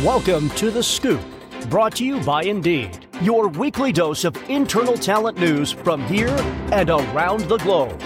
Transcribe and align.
Welcome 0.00 0.48
to 0.56 0.70
The 0.72 0.82
Scoop, 0.82 1.20
brought 1.68 1.94
to 1.96 2.04
you 2.04 2.18
by 2.20 2.42
Indeed, 2.44 3.06
your 3.20 3.46
weekly 3.46 3.92
dose 3.92 4.24
of 4.24 4.34
internal 4.50 4.96
talent 4.96 5.38
news 5.38 5.70
from 5.70 6.02
here 6.06 6.34
and 6.72 6.90
around 6.90 7.42
the 7.42 7.58
globe. 7.58 8.02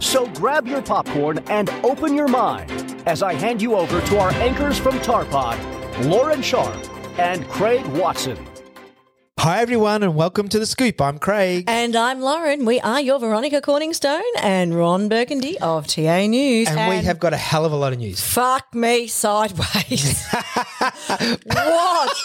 So 0.00 0.26
grab 0.28 0.66
your 0.66 0.82
popcorn 0.82 1.38
and 1.48 1.68
open 1.84 2.16
your 2.16 2.26
mind 2.26 3.02
as 3.06 3.22
I 3.22 3.34
hand 3.34 3.62
you 3.62 3.76
over 3.76 4.00
to 4.00 4.18
our 4.18 4.30
anchors 4.32 4.78
from 4.78 4.98
Tarpod, 5.00 6.06
Lauren 6.06 6.42
Sharp 6.42 6.74
and 7.18 7.46
Craig 7.48 7.86
Watson. 7.88 8.38
Hi, 9.46 9.60
everyone, 9.60 10.02
and 10.02 10.16
welcome 10.16 10.48
to 10.48 10.58
The 10.58 10.66
Scoop. 10.66 11.00
I'm 11.00 11.20
Craig. 11.20 11.66
And 11.68 11.94
I'm 11.94 12.20
Lauren. 12.20 12.64
We 12.64 12.80
are 12.80 13.00
your 13.00 13.20
Veronica 13.20 13.60
Corningstone 13.62 14.20
and 14.42 14.74
Ron 14.74 15.08
Burgundy 15.08 15.56
of 15.60 15.86
TA 15.86 16.26
News. 16.26 16.66
And, 16.66 16.90
we 16.90 16.96
have 17.04 17.20
got 17.20 17.32
a 17.32 17.36
hell 17.36 17.64
of 17.64 17.70
a 17.70 17.76
lot 17.76 17.92
of 17.92 18.00
news. 18.00 18.20
Fuck 18.20 18.74
me 18.74 19.06
sideways. 19.06 20.26
what 21.44 22.16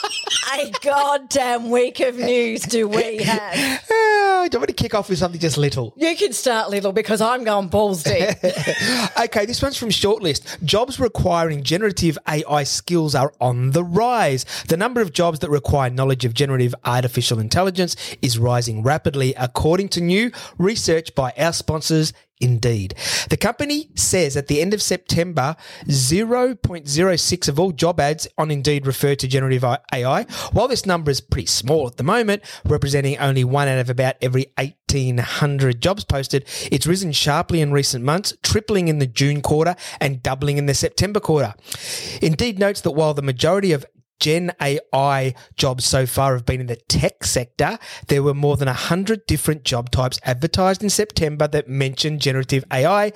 a 0.55 0.71
goddamn 0.81 1.69
week 1.69 1.99
of 1.99 2.15
news 2.15 2.63
do 2.63 2.87
we 2.87 3.17
have? 3.17 3.87
Oh, 4.33 4.47
do 4.49 4.55
you 4.55 4.59
want 4.59 4.69
me 4.69 4.73
to 4.73 4.83
kick 4.83 4.95
off 4.95 5.07
with 5.07 5.19
something 5.19 5.39
just 5.39 5.57
little? 5.57 5.93
You 5.97 6.15
can 6.15 6.33
start 6.33 6.71
little 6.71 6.91
because 6.91 7.21
I'm 7.21 7.43
going 7.43 7.67
balls 7.67 8.01
deep. 8.01 8.27
okay, 9.19 9.45
this 9.45 9.61
one's 9.61 9.77
from 9.77 9.89
Shortlist. 9.89 10.63
Jobs 10.63 10.99
requiring 10.99 11.61
generative 11.61 12.17
AI 12.27 12.63
skills 12.63 13.13
are 13.13 13.33
on 13.39 13.71
the 13.71 13.83
rise. 13.83 14.45
The 14.67 14.77
number 14.77 14.99
of 14.99 15.13
jobs 15.13 15.39
that 15.39 15.51
require 15.51 15.91
knowledge 15.91 16.25
of 16.25 16.33
generative 16.33 16.73
artificial 16.85 17.10
intelligence 17.17 17.95
is 18.21 18.39
rising 18.39 18.83
rapidly, 18.83 19.33
according 19.37 19.89
to 19.89 20.01
new 20.01 20.31
research 20.57 21.13
by 21.15 21.33
our 21.37 21.53
sponsors, 21.53 22.13
Indeed. 22.41 22.95
The 23.29 23.37
company 23.37 23.91
says 23.93 24.35
at 24.35 24.47
the 24.47 24.61
end 24.61 24.73
of 24.73 24.81
September, 24.81 25.55
0.06 25.85 27.47
of 27.47 27.59
all 27.59 27.71
job 27.71 27.99
ads 27.99 28.27
on 28.35 28.49
Indeed 28.49 28.87
refer 28.87 29.13
to 29.13 29.27
generative 29.27 29.63
AI. 29.63 30.23
While 30.51 30.67
this 30.67 30.85
number 30.85 31.11
is 31.11 31.21
pretty 31.21 31.45
small 31.45 31.87
at 31.87 31.97
the 31.97 32.03
moment, 32.03 32.41
representing 32.65 33.19
only 33.19 33.43
one 33.43 33.67
out 33.67 33.77
of 33.77 33.91
about 33.91 34.15
every 34.21 34.47
1,800 34.57 35.81
jobs 35.81 36.03
posted, 36.03 36.45
it's 36.71 36.87
risen 36.87 37.11
sharply 37.11 37.61
in 37.61 37.71
recent 37.71 38.03
months, 38.03 38.33
tripling 38.41 38.87
in 38.87 38.97
the 38.97 39.07
June 39.07 39.41
quarter 39.41 39.75
and 39.99 40.23
doubling 40.23 40.57
in 40.57 40.65
the 40.65 40.73
September 40.73 41.19
quarter. 41.19 41.53
Indeed 42.23 42.57
notes 42.57 42.81
that 42.81 42.91
while 42.91 43.13
the 43.13 43.21
majority 43.21 43.71
of 43.71 43.85
Gen 44.21 44.51
AI 44.61 45.33
jobs 45.57 45.83
so 45.83 46.05
far 46.05 46.33
have 46.33 46.45
been 46.45 46.61
in 46.61 46.67
the 46.67 46.75
tech 46.77 47.25
sector. 47.25 47.77
There 48.07 48.23
were 48.23 48.35
more 48.35 48.55
than 48.55 48.67
100 48.67 49.25
different 49.25 49.63
job 49.63 49.89
types 49.89 50.19
advertised 50.23 50.83
in 50.83 50.89
September 50.89 51.47
that 51.47 51.67
mentioned 51.67 52.21
generative 52.21 52.63
AI. 52.71 53.11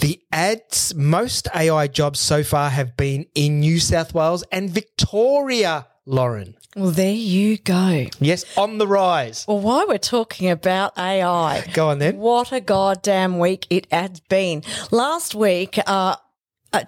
The 0.00 0.20
ads, 0.32 0.94
most 0.94 1.48
AI 1.54 1.86
jobs 1.86 2.18
so 2.18 2.42
far 2.42 2.70
have 2.70 2.96
been 2.96 3.26
in 3.34 3.60
New 3.60 3.78
South 3.78 4.12
Wales 4.12 4.42
and 4.50 4.68
Victoria, 4.68 5.86
Lauren. 6.04 6.56
Well, 6.74 6.90
there 6.90 7.12
you 7.12 7.58
go. 7.58 8.06
Yes, 8.18 8.44
on 8.56 8.78
the 8.78 8.86
rise. 8.86 9.44
Well, 9.46 9.60
while 9.60 9.86
we're 9.86 9.98
talking 9.98 10.50
about 10.50 10.98
AI, 10.98 11.64
go 11.72 11.90
on 11.90 11.98
then. 11.98 12.16
What 12.16 12.50
a 12.50 12.60
goddamn 12.60 13.38
week 13.38 13.66
it 13.70 13.86
has 13.92 14.20
been. 14.20 14.62
Last 14.90 15.34
week, 15.34 15.78
uh, 15.86 16.16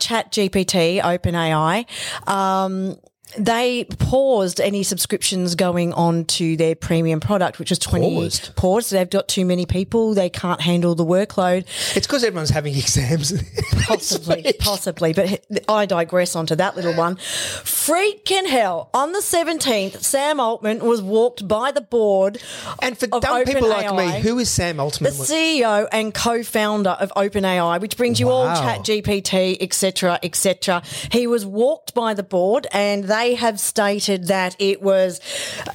Chat 0.00 0.32
GPT, 0.32 1.00
OpenAI, 1.02 1.86
um, 2.26 2.96
they 3.36 3.84
paused 3.98 4.60
any 4.60 4.82
subscriptions 4.84 5.54
going 5.56 5.92
on 5.92 6.24
to 6.26 6.56
their 6.56 6.74
premium 6.76 7.18
product, 7.20 7.58
which 7.58 7.70
was 7.70 7.78
20 7.80 8.14
paused. 8.14 8.54
paused. 8.54 8.92
They've 8.92 9.10
got 9.10 9.26
too 9.26 9.44
many 9.44 9.66
people. 9.66 10.14
They 10.14 10.28
can't 10.30 10.60
handle 10.60 10.94
the 10.94 11.04
workload. 11.04 11.64
It's 11.96 12.06
because 12.06 12.22
everyone's 12.22 12.50
having 12.50 12.74
exams. 12.78 13.32
possibly, 13.82 14.52
possibly. 14.60 15.12
But 15.12 15.44
I 15.68 15.84
digress 15.86 16.36
onto 16.36 16.54
that 16.56 16.76
little 16.76 16.94
one. 16.94 17.16
Freaking 17.16 18.46
hell. 18.48 18.88
On 18.94 19.12
the 19.12 19.18
17th, 19.18 20.02
Sam 20.02 20.38
Altman 20.38 20.78
was 20.84 21.02
walked 21.02 21.48
by 21.48 21.72
the 21.72 21.80
board. 21.80 22.38
And 22.82 22.96
for 22.96 23.06
dumb 23.08 23.44
people 23.44 23.68
like 23.68 23.94
me, 23.94 24.20
who 24.20 24.38
is 24.38 24.48
Sam 24.48 24.78
Altman? 24.78 25.12
The 25.12 25.18
CEO 25.24 25.88
and 25.90 26.14
co-founder 26.14 26.90
of 26.90 27.12
OpenAI, 27.16 27.80
which 27.80 27.96
brings 27.96 28.20
you 28.20 28.26
Wow. 28.28 28.32
all 28.32 28.56
chat 28.56 28.80
GPT, 28.80 29.56
etc., 29.60 30.18
etc. 30.22 30.82
He 31.10 31.26
was 31.26 31.44
walked 31.44 31.94
by 31.94 32.14
the 32.14 32.22
board 32.22 32.66
and 32.72 33.04
they 33.14 33.34
have 33.34 33.60
stated 33.60 34.26
that 34.28 34.56
it 34.58 34.82
was 34.82 35.20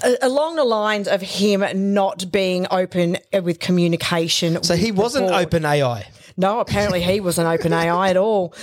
uh, 0.04 0.16
along 0.22 0.58
the 0.58 0.64
lines 0.66 1.08
of 1.08 1.22
him 1.22 1.64
not 1.94 2.32
being 2.32 2.68
open 2.70 3.18
uh, 3.34 3.42
with 3.42 3.60
communication. 3.60 4.62
so 4.64 4.76
he 4.76 4.92
with 4.92 4.96
the 4.96 5.02
wasn't 5.02 5.32
open 5.32 5.66
AI. 5.66 6.06
No, 6.38 6.60
apparently 6.60 7.02
he 7.02 7.20
wasn't 7.20 7.48
open 7.48 7.74
AI 7.74 8.10
at 8.12 8.18
all. 8.18 8.54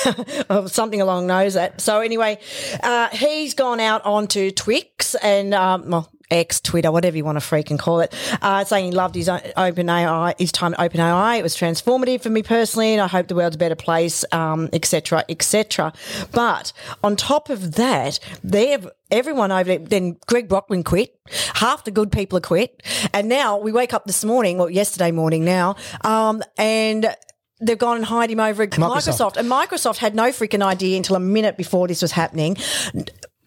or 0.50 0.68
something 0.68 1.00
along 1.00 1.26
those. 1.26 1.54
That. 1.54 1.80
So 1.80 2.00
anyway, 2.00 2.38
uh, 2.82 3.08
he's 3.08 3.52
gone 3.54 3.80
out 3.80 4.04
onto 4.06 4.50
Twix 4.50 5.14
and 5.16 5.52
um, 5.52 5.90
well, 5.90 6.10
X, 6.30 6.60
Twitter, 6.60 6.92
whatever 6.92 7.16
you 7.16 7.24
want 7.24 7.40
to 7.40 7.44
freaking 7.44 7.78
call 7.78 8.00
it, 8.00 8.14
uh, 8.42 8.64
saying 8.64 8.86
he 8.86 8.90
loved 8.92 9.14
his 9.14 9.28
OpenAI, 9.28 10.38
his 10.38 10.52
time 10.52 10.74
at 10.78 10.92
OpenAI. 10.92 11.38
It 11.38 11.42
was 11.42 11.56
transformative 11.56 12.22
for 12.22 12.30
me 12.30 12.42
personally, 12.42 12.92
and 12.92 13.00
I 13.00 13.06
hope 13.06 13.28
the 13.28 13.34
world's 13.34 13.56
a 13.56 13.58
better 13.58 13.74
place, 13.74 14.24
um, 14.32 14.68
etc. 14.72 14.98
cetera, 14.98 15.24
et 15.28 15.42
cetera. 15.42 15.92
But 16.32 16.72
on 17.02 17.16
top 17.16 17.50
of 17.50 17.74
that, 17.74 18.20
they've 18.42 18.86
everyone 19.10 19.50
over 19.50 19.64
there, 19.64 19.78
then 19.78 20.16
Greg 20.26 20.48
Brockman 20.48 20.84
quit. 20.84 21.18
Half 21.54 21.84
the 21.84 21.90
good 21.90 22.12
people 22.12 22.38
are 22.38 22.42
quit. 22.42 22.82
And 23.14 23.28
now 23.28 23.58
we 23.58 23.72
wake 23.72 23.94
up 23.94 24.04
this 24.04 24.24
morning, 24.24 24.58
well, 24.58 24.70
yesterday 24.70 25.10
morning 25.10 25.44
now, 25.44 25.76
um, 26.02 26.42
and 26.56 27.14
they've 27.60 27.78
gone 27.78 27.96
and 27.96 28.04
hired 28.04 28.30
him 28.30 28.40
over 28.40 28.62
at 28.62 28.70
Microsoft. 28.70 29.34
Microsoft. 29.34 29.36
And 29.36 29.50
Microsoft 29.50 29.96
had 29.98 30.14
no 30.14 30.24
freaking 30.30 30.62
idea 30.62 30.96
until 30.96 31.16
a 31.16 31.20
minute 31.20 31.56
before 31.56 31.88
this 31.88 32.02
was 32.02 32.12
happening. 32.12 32.56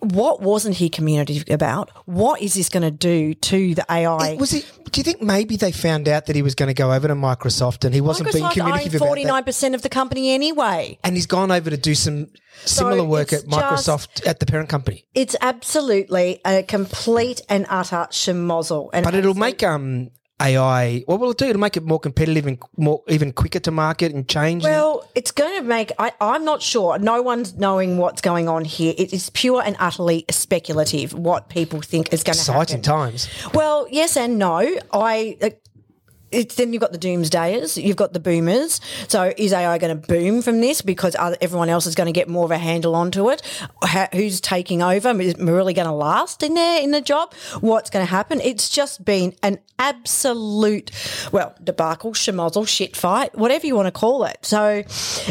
What 0.02 0.42
wasn't 0.42 0.76
he 0.78 0.90
communicative 0.90 1.46
about? 1.54 1.92
What 2.06 2.42
is 2.42 2.56
this 2.56 2.70
going 2.70 2.84
to 2.84 2.92
do 2.92 3.34
to 3.36 3.76
the 3.76 3.86
AI? 3.90 4.36
Was 4.40 4.54
it? 4.54 4.66
Do 4.92 5.00
you 5.00 5.04
think 5.04 5.22
maybe 5.22 5.56
they 5.58 5.72
found 5.72 6.08
out 6.08 6.26
that 6.26 6.36
he 6.36 6.42
was 6.42 6.56
going 6.56 6.68
to 6.68 6.74
go 6.74 6.92
over 6.92 7.08
to 7.08 7.16
Microsoft 7.16 7.86
and 7.86 7.94
he 7.94 8.02
wasn't 8.02 8.32
being 8.34 8.44
Microsoft 8.44 8.54
communicative 8.54 8.94
owned 8.96 9.02
about 9.04 9.08
forty 9.08 9.24
nine 9.26 9.44
percent 9.44 9.76
of 9.76 9.84
the 9.84 9.90
company 9.90 10.32
anyway. 10.32 10.98
and 11.04 11.16
he's 11.16 11.28
gone 11.28 11.52
over 11.52 11.70
to 11.70 11.78
do 11.78 11.94
some 11.96 12.28
similar 12.66 13.04
work 13.04 13.32
at 13.32 13.44
Microsoft 13.44 14.26
at 14.28 14.40
the 14.40 14.46
parent 14.46 14.70
company. 14.70 15.06
It's 15.14 15.36
absolutely 15.40 16.42
a 16.46 16.64
complete 16.64 17.42
and 17.48 17.66
utter 17.70 18.08
schmozzle. 18.10 18.90
And 18.94 19.04
But 19.04 19.14
it'll 19.16 19.34
make 19.36 19.62
um 19.64 20.10
AI. 20.42 21.04
What 21.06 21.20
will 21.20 21.32
it 21.32 21.38
do? 21.38 21.46
It'll 21.46 21.60
make 21.60 21.78
it 21.78 21.84
more 21.84 22.00
competitive 22.00 22.48
and 22.48 22.58
more 22.78 23.04
even 23.08 23.32
quicker 23.32 23.60
to 23.60 23.72
market 23.72 24.14
and 24.14 24.28
change. 24.28 24.64
Well, 24.64 25.08
it's 25.16 25.32
going 25.32 25.56
to 25.58 25.64
make. 25.64 25.92
I, 26.00 26.12
I'm 26.20 26.44
not 26.44 26.62
sure. 26.62 26.98
No 27.00 27.22
one's 27.22 27.56
knowing 27.56 27.98
what's 27.98 28.22
going 28.22 28.50
on 28.50 28.66
here. 28.66 28.94
It 28.98 29.14
is 29.14 29.30
pure 29.30 29.62
and 29.64 29.76
utterly 29.80 30.26
speculative. 30.30 31.14
What 31.14 31.50
people 31.50 31.82
think 31.82 32.14
is 32.14 32.24
going 32.24 32.36
to 32.36 32.40
happen. 32.52 32.62
exciting 32.62 32.82
times. 32.82 33.30
Well, 33.54 33.88
yes 33.90 34.18
and 34.18 34.38
no. 34.38 34.78
I. 34.94 35.38
It's, 36.32 36.56
then 36.56 36.74
you've 36.74 36.82
got 36.82 36.92
the 36.92 36.98
doomsdayers, 36.98 37.82
you've 37.82 37.96
got 37.96 38.14
the 38.14 38.20
boomers. 38.20 38.80
So 39.08 39.34
is 39.38 39.54
AI 39.54 39.78
going 39.78 40.00
to 40.00 40.08
boom 40.08 40.42
from 40.42 40.62
this 40.62 40.82
because 40.82 41.16
everyone 41.42 41.70
else 41.70 41.86
is 41.86 41.96
going 41.96 42.08
to 42.08 42.14
get 42.14 42.28
more 42.28 42.46
of 42.46 42.52
a 42.52 42.58
handle 42.58 42.96
onto 42.96 43.30
it? 43.30 43.42
How, 43.84 44.08
who's 44.14 44.42
taking 44.42 44.82
over? 44.82 45.10
Is 45.22 45.38
Marilla 45.38 45.74
going 45.74 45.88
to 45.88 45.94
last 45.94 46.44
in 46.44 46.54
there 46.54 46.82
in 46.82 46.92
the 46.92 47.02
job? 47.02 47.34
What's 47.60 47.90
going 47.90 48.06
to 48.06 48.10
happen? 48.10 48.40
It's 48.42 48.70
just 48.70 49.04
been 49.04 49.34
an 49.44 49.60
absolute, 49.80 50.92
well, 51.32 51.56
debacle, 51.64 52.14
schmozzle, 52.14 52.68
shit 52.68 52.96
fight, 52.96 53.38
whatever 53.38 53.68
you 53.68 53.76
want 53.76 53.88
to 53.88 53.92
call 53.92 54.24
it. 54.26 54.38
So 54.42 54.84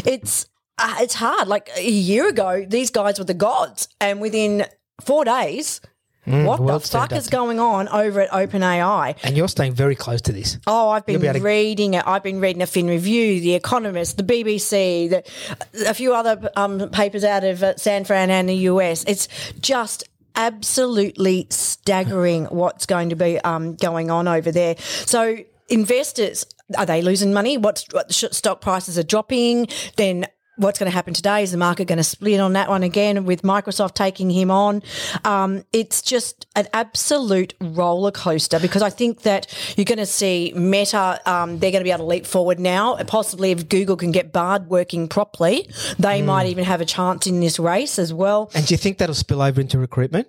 it's 0.05 0.47
uh, 0.77 0.95
it's 0.99 1.13
hard. 1.13 1.47
Like 1.47 1.69
a 1.75 1.89
year 1.89 2.27
ago, 2.27 2.65
these 2.67 2.89
guys 2.89 3.19
were 3.19 3.25
the 3.25 3.33
gods, 3.33 3.87
and 3.99 4.19
within 4.19 4.65
four 5.01 5.25
days. 5.25 5.81
What 6.25 6.65
the 6.65 6.79
fuck 6.79 7.11
is 7.13 7.27
going 7.27 7.59
on 7.59 7.87
over 7.89 8.21
at 8.21 8.29
OpenAI? 8.31 9.17
And 9.23 9.35
you're 9.35 9.47
staying 9.47 9.73
very 9.73 9.95
close 9.95 10.21
to 10.21 10.31
this. 10.31 10.57
Oh, 10.67 10.89
I've 10.89 11.05
been 11.05 11.19
be 11.19 11.27
able 11.27 11.39
to- 11.39 11.45
reading 11.45 11.93
it. 11.95 12.05
I've 12.05 12.23
been 12.23 12.39
reading 12.39 12.59
the 12.59 12.67
Fin 12.67 12.87
Review, 12.87 13.39
The 13.41 13.55
Economist, 13.55 14.17
the 14.17 14.23
BBC, 14.23 15.09
the, 15.09 15.89
a 15.89 15.93
few 15.93 16.13
other 16.13 16.49
um, 16.55 16.89
papers 16.89 17.23
out 17.23 17.43
of 17.43 17.63
uh, 17.63 17.75
San 17.77 18.05
Fran 18.05 18.29
and 18.29 18.47
the 18.47 18.55
US. 18.55 19.03
It's 19.05 19.27
just 19.59 20.03
absolutely 20.35 21.47
staggering 21.49 22.45
what's 22.49 22.85
going 22.85 23.09
to 23.09 23.15
be 23.15 23.39
um, 23.39 23.75
going 23.75 24.11
on 24.11 24.27
over 24.27 24.51
there. 24.51 24.75
So 24.77 25.37
investors 25.69 26.45
are 26.77 26.85
they 26.85 27.01
losing 27.01 27.33
money? 27.33 27.57
What's 27.57 27.85
what 27.91 28.13
stock 28.13 28.61
prices 28.61 28.97
are 28.97 29.03
dropping? 29.03 29.67
Then 29.97 30.25
what's 30.61 30.79
going 30.79 30.89
to 30.89 30.95
happen 30.95 31.13
today? 31.13 31.43
Is 31.43 31.51
the 31.51 31.57
market 31.57 31.85
going 31.85 31.97
to 31.97 32.03
split 32.03 32.39
on 32.39 32.53
that 32.53 32.69
one 32.69 32.83
again 32.83 33.25
with 33.25 33.41
Microsoft 33.41 33.95
taking 33.95 34.29
him 34.29 34.51
on? 34.51 34.83
Um, 35.25 35.65
it's 35.73 36.01
just 36.01 36.45
an 36.55 36.67
absolute 36.73 37.53
roller 37.59 38.11
coaster 38.11 38.59
because 38.59 38.81
I 38.81 38.89
think 38.89 39.23
that 39.23 39.47
you're 39.75 39.85
going 39.85 39.97
to 39.97 40.05
see 40.05 40.53
Meta, 40.55 41.19
um, 41.25 41.59
they're 41.59 41.71
going 41.71 41.81
to 41.81 41.83
be 41.83 41.91
able 41.91 42.05
to 42.05 42.09
leap 42.09 42.25
forward 42.25 42.59
now. 42.59 42.95
Possibly 43.03 43.51
if 43.51 43.67
Google 43.67 43.97
can 43.97 44.11
get 44.11 44.31
Bard 44.31 44.67
working 44.67 45.07
properly, 45.07 45.69
they 45.97 46.21
might 46.21 46.47
even 46.47 46.63
have 46.63 46.81
a 46.81 46.85
chance 46.85 47.27
in 47.27 47.39
this 47.39 47.59
race 47.59 47.97
as 47.97 48.13
well. 48.13 48.51
And 48.53 48.65
do 48.65 48.73
you 48.73 48.77
think 48.77 48.99
that'll 48.99 49.15
spill 49.15 49.41
over 49.41 49.59
into 49.59 49.79
recruitment? 49.79 50.27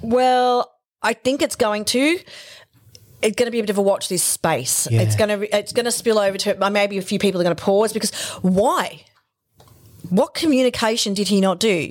Well, 0.00 0.72
I 1.02 1.12
think 1.14 1.42
it's 1.42 1.56
going 1.56 1.84
to. 1.86 2.18
It's 3.20 3.36
going 3.36 3.46
to 3.46 3.52
be 3.52 3.60
a 3.60 3.62
bit 3.62 3.70
of 3.70 3.78
a 3.78 3.82
watch 3.82 4.08
this 4.08 4.22
space. 4.24 4.88
It's 4.90 5.14
going 5.14 5.28
to 5.28 5.56
it's 5.56 5.72
going 5.72 5.84
to 5.84 5.92
spill 5.92 6.18
over 6.18 6.36
to 6.38 6.70
maybe 6.70 6.98
a 6.98 7.02
few 7.02 7.20
people 7.20 7.40
are 7.40 7.44
going 7.44 7.54
to 7.54 7.62
pause 7.62 7.92
because 7.92 8.12
why? 8.42 9.04
What 10.12 10.34
communication 10.34 11.14
did 11.14 11.28
he 11.28 11.40
not 11.40 11.58
do? 11.58 11.90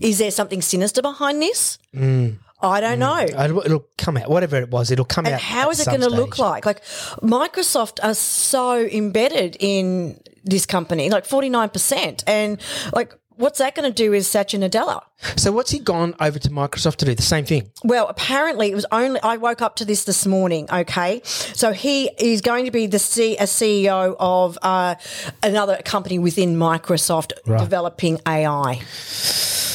Is 0.00 0.16
there 0.16 0.30
something 0.30 0.62
sinister 0.62 1.02
behind 1.02 1.42
this? 1.42 1.78
Mm. 1.94 2.38
I 2.62 2.80
don't 2.80 2.98
know. 2.98 3.18
It'll, 3.20 3.60
it'll 3.60 3.86
come 3.98 4.16
out, 4.16 4.30
whatever 4.30 4.56
it 4.56 4.70
was, 4.70 4.90
it'll 4.90 5.04
come 5.04 5.26
And 5.26 5.34
out. 5.34 5.40
how 5.40 5.68
is 5.70 5.78
it 5.80 5.84
going 5.84 6.00
to 6.00 6.08
look 6.08 6.38
like? 6.38 6.64
Like 6.64 6.82
Microsoft 7.22 7.98
are 8.02 8.14
so 8.14 8.80
embedded 8.86 9.58
in 9.60 10.18
this 10.44 10.64
company, 10.64 11.10
like 11.10 11.26
49%. 11.26 12.24
And 12.26 12.58
like, 12.94 13.12
what's 13.38 13.58
that 13.58 13.74
going 13.74 13.90
to 13.90 13.94
do 13.94 14.10
with 14.10 14.26
Satya 14.26 14.60
Nadella? 14.60 15.02
So, 15.36 15.50
what's 15.50 15.70
he 15.70 15.78
gone 15.78 16.14
over 16.20 16.38
to 16.38 16.50
Microsoft 16.50 16.96
to 16.96 17.04
do? 17.04 17.14
The 17.14 17.22
same 17.22 17.44
thing. 17.44 17.70
Well, 17.82 18.06
apparently 18.08 18.70
it 18.70 18.74
was 18.74 18.86
only 18.92 19.20
I 19.22 19.36
woke 19.36 19.62
up 19.62 19.76
to 19.76 19.84
this 19.84 20.04
this 20.04 20.26
morning. 20.26 20.68
Okay, 20.70 21.22
so 21.24 21.72
he 21.72 22.10
is 22.18 22.40
going 22.40 22.66
to 22.66 22.70
be 22.70 22.86
the 22.86 22.98
C, 22.98 23.36
a 23.36 23.44
CEO 23.44 24.14
of 24.18 24.58
uh, 24.62 24.96
another 25.42 25.80
company 25.84 26.18
within 26.18 26.56
Microsoft 26.56 27.32
developing 27.44 28.20
AI. 28.26 28.80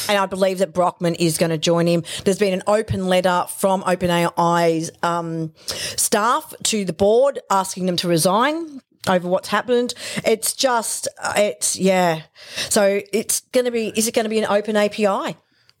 And 0.06 0.18
I 0.18 0.26
believe 0.26 0.58
that 0.58 0.74
Brockman 0.74 1.14
is 1.14 1.38
going 1.38 1.50
to 1.50 1.58
join 1.58 1.86
him. 1.86 2.04
There's 2.24 2.38
been 2.38 2.52
an 2.52 2.62
open 2.66 3.08
letter 3.08 3.46
from 3.48 3.82
OpenAI's 3.82 4.90
um, 5.02 5.52
staff 5.66 6.52
to 6.64 6.84
the 6.84 6.92
board 6.92 7.40
asking 7.50 7.86
them 7.86 7.96
to 7.96 8.08
resign 8.08 8.82
over 9.08 9.28
what's 9.28 9.48
happened. 9.48 9.94
It's 10.24 10.52
just, 10.52 11.08
it's, 11.36 11.76
yeah. 11.76 12.22
So 12.70 13.00
it's 13.12 13.40
going 13.52 13.66
to 13.66 13.70
be, 13.70 13.88
is 13.96 14.08
it 14.08 14.14
going 14.14 14.24
to 14.24 14.30
be 14.30 14.38
an 14.38 14.46
open 14.46 14.76
API? 14.76 15.36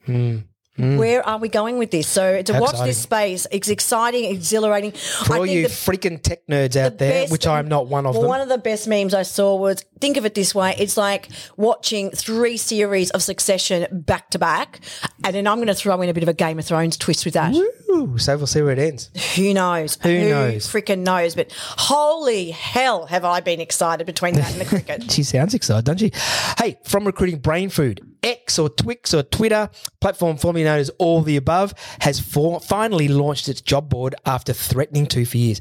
Hmm. 0.06 0.38
Hmm. 0.76 0.96
Where 0.96 1.24
are 1.24 1.38
we 1.38 1.48
going 1.48 1.78
with 1.78 1.92
this? 1.92 2.08
So 2.08 2.42
to 2.42 2.52
How 2.52 2.60
watch 2.60 2.70
exciting. 2.70 2.86
this 2.88 2.98
space, 2.98 3.46
it's 3.52 3.68
exciting, 3.68 4.24
exhilarating. 4.24 4.90
For 4.90 5.36
all 5.36 5.46
you 5.46 5.62
the 5.62 5.68
freaking 5.68 6.20
tech 6.20 6.44
nerds 6.48 6.74
out 6.74 6.98
there, 6.98 7.22
best- 7.22 7.32
which 7.32 7.46
I'm 7.46 7.68
not 7.68 7.86
one 7.86 8.06
of 8.06 8.14
well, 8.14 8.22
them. 8.22 8.28
One 8.28 8.40
of 8.40 8.48
the 8.48 8.58
best 8.58 8.88
memes 8.88 9.14
I 9.14 9.22
saw 9.22 9.54
was 9.54 9.84
think 10.00 10.16
of 10.16 10.26
it 10.26 10.34
this 10.34 10.52
way: 10.52 10.74
it's 10.76 10.96
like 10.96 11.28
watching 11.56 12.10
three 12.10 12.56
series 12.56 13.12
of 13.12 13.22
Succession 13.22 13.86
back 14.04 14.30
to 14.30 14.38
back, 14.40 14.80
and 15.22 15.32
then 15.32 15.46
I'm 15.46 15.58
going 15.58 15.68
to 15.68 15.74
throw 15.74 16.00
in 16.02 16.08
a 16.08 16.12
bit 16.12 16.24
of 16.24 16.28
a 16.28 16.34
Game 16.34 16.58
of 16.58 16.64
Thrones 16.64 16.96
twist 16.96 17.24
with 17.24 17.34
that. 17.34 17.54
Ooh, 17.94 18.18
so 18.18 18.36
we'll 18.36 18.46
see 18.46 18.60
where 18.60 18.72
it 18.72 18.78
ends. 18.78 19.10
Who 19.36 19.54
knows? 19.54 19.96
Who 20.02 20.28
knows? 20.28 20.66
Freaking 20.66 21.00
knows! 21.00 21.34
But 21.36 21.52
holy 21.52 22.50
hell, 22.50 23.06
have 23.06 23.24
I 23.24 23.40
been 23.40 23.60
excited 23.60 24.04
between 24.04 24.34
that 24.34 24.50
and 24.50 24.60
the 24.60 24.64
cricket? 24.64 25.04
She 25.14 25.22
sounds 25.22 25.54
excited, 25.54 25.84
doesn't 25.84 25.98
she? 25.98 26.12
Hey, 26.58 26.76
from 26.84 27.04
Recruiting 27.04 27.40
Brainfood, 27.40 28.00
X 28.24 28.58
or 28.58 28.68
Twix 28.68 29.14
or 29.14 29.22
Twitter, 29.22 29.70
platform 30.00 30.36
formerly 30.36 30.64
known 30.64 30.80
as 30.80 30.90
All 30.98 31.22
the 31.22 31.36
Above, 31.36 31.72
has 32.00 32.18
for, 32.18 32.58
finally 32.58 33.06
launched 33.06 33.48
its 33.48 33.60
job 33.60 33.88
board 33.88 34.16
after 34.26 34.52
threatening 34.52 35.06
to 35.06 35.24
for 35.24 35.36
years. 35.36 35.60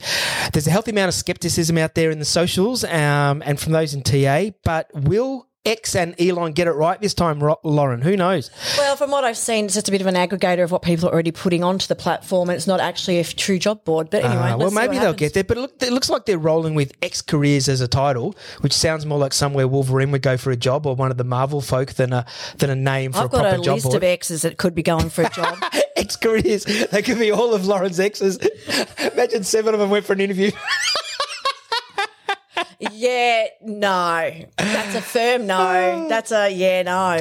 There's 0.53 0.65
a 0.65 0.71
healthy 0.71 0.91
amount 0.91 1.09
of 1.09 1.13
skepticism 1.13 1.77
out 1.77 1.94
there 1.94 2.09
in 2.09 2.18
the 2.18 2.25
socials 2.25 2.83
um, 2.83 3.44
and 3.45 3.59
from 3.59 3.74
those 3.74 3.94
in 3.94 4.01
TA, 4.01 4.56
but 4.63 4.89
will 4.94 5.47
X 5.65 5.95
and 5.95 6.13
Elon 6.19 6.51
get 6.51 6.68
it 6.68 6.71
right 6.71 7.00
this 7.00 7.13
time, 7.13 7.39
Lauren? 7.63 8.01
Who 8.01 8.18
knows? 8.18 8.51
Well, 8.77 8.98
from 8.98 9.12
what 9.12 9.24
I've 9.24 9.38
seen, 9.38 9.65
it's 9.65 9.75
just 9.75 9.88
a 9.88 9.92
bit 9.92 10.01
of 10.01 10.07
an 10.07 10.15
aggregator 10.15 10.62
of 10.62 10.71
what 10.71 10.81
people 10.81 11.07
are 11.07 11.13
already 11.13 11.31
putting 11.31 11.63
onto 11.63 11.88
the 11.88 11.95
platform, 11.95 12.50
and 12.50 12.57
it's 12.57 12.68
not 12.68 12.81
actually 12.81 13.19
a 13.19 13.24
true 13.24 13.57
job 13.57 13.83
board. 13.86 14.10
But 14.10 14.25
anyway, 14.25 14.51
Uh, 14.51 14.57
well, 14.57 14.71
maybe 14.71 15.00
they'll 15.00 15.13
get 15.13 15.33
there, 15.33 15.45
but 15.45 15.57
it, 15.57 15.62
look, 15.62 15.81
it 15.81 15.94
looks 15.94 16.10
like 16.10 16.25
they're 16.25 16.38
rolling 16.38 16.75
with 16.75 16.92
X 17.01 17.21
careers 17.21 17.69
as 17.69 17.80
a 17.80 17.88
title, 17.88 18.36
which 18.60 18.74
sounds 18.74 19.06
more 19.06 19.18
like 19.18 19.31
somewhere 19.31 19.65
Wolverine 19.65 20.12
would 20.12 20.21
go 20.21 20.36
for 20.36 20.51
a 20.51 20.57
job 20.57 20.86
or 20.86 20.95
one 20.95 21.12
of 21.12 21.18
the 21.18 21.24
Marvel 21.24 21.62
folk 21.62 21.94
than 21.94 22.12
a 22.12 22.25
than 22.57 22.69
a 22.69 22.75
name 22.75 23.13
for 23.13 23.19
I've 23.19 23.25
a 23.25 23.30
proper 23.30 23.57
got 23.57 23.68
a 23.68 23.74
list 23.74 23.86
board. 23.86 23.95
of 23.95 24.04
X's 24.04 24.42
that 24.42 24.57
could 24.57 24.75
be 24.75 24.83
going 24.83 25.10
for 25.10 25.21
a 25.24 25.30
job. 25.30 25.57
X 25.95 26.18
careers. 26.18 26.65
They 26.65 27.01
could 27.01 27.19
be 27.19 27.31
all 27.31 27.54
of 27.54 27.65
Lauren's 27.65 28.01
X's. 28.01 28.38
Imagine 29.13 29.44
seven 29.45 29.74
of 29.74 29.80
them 29.80 29.89
went 29.89 30.04
for 30.06 30.12
an 30.12 30.19
interview. 30.19 30.51
yeah, 32.91 33.45
no. 33.62 34.31
That's 34.57 34.95
a 34.95 35.01
firm 35.01 35.47
no. 35.47 35.57
Oh. 35.57 36.09
That's 36.09 36.31
a 36.31 36.50
yeah, 36.50 36.83
no. 36.83 37.19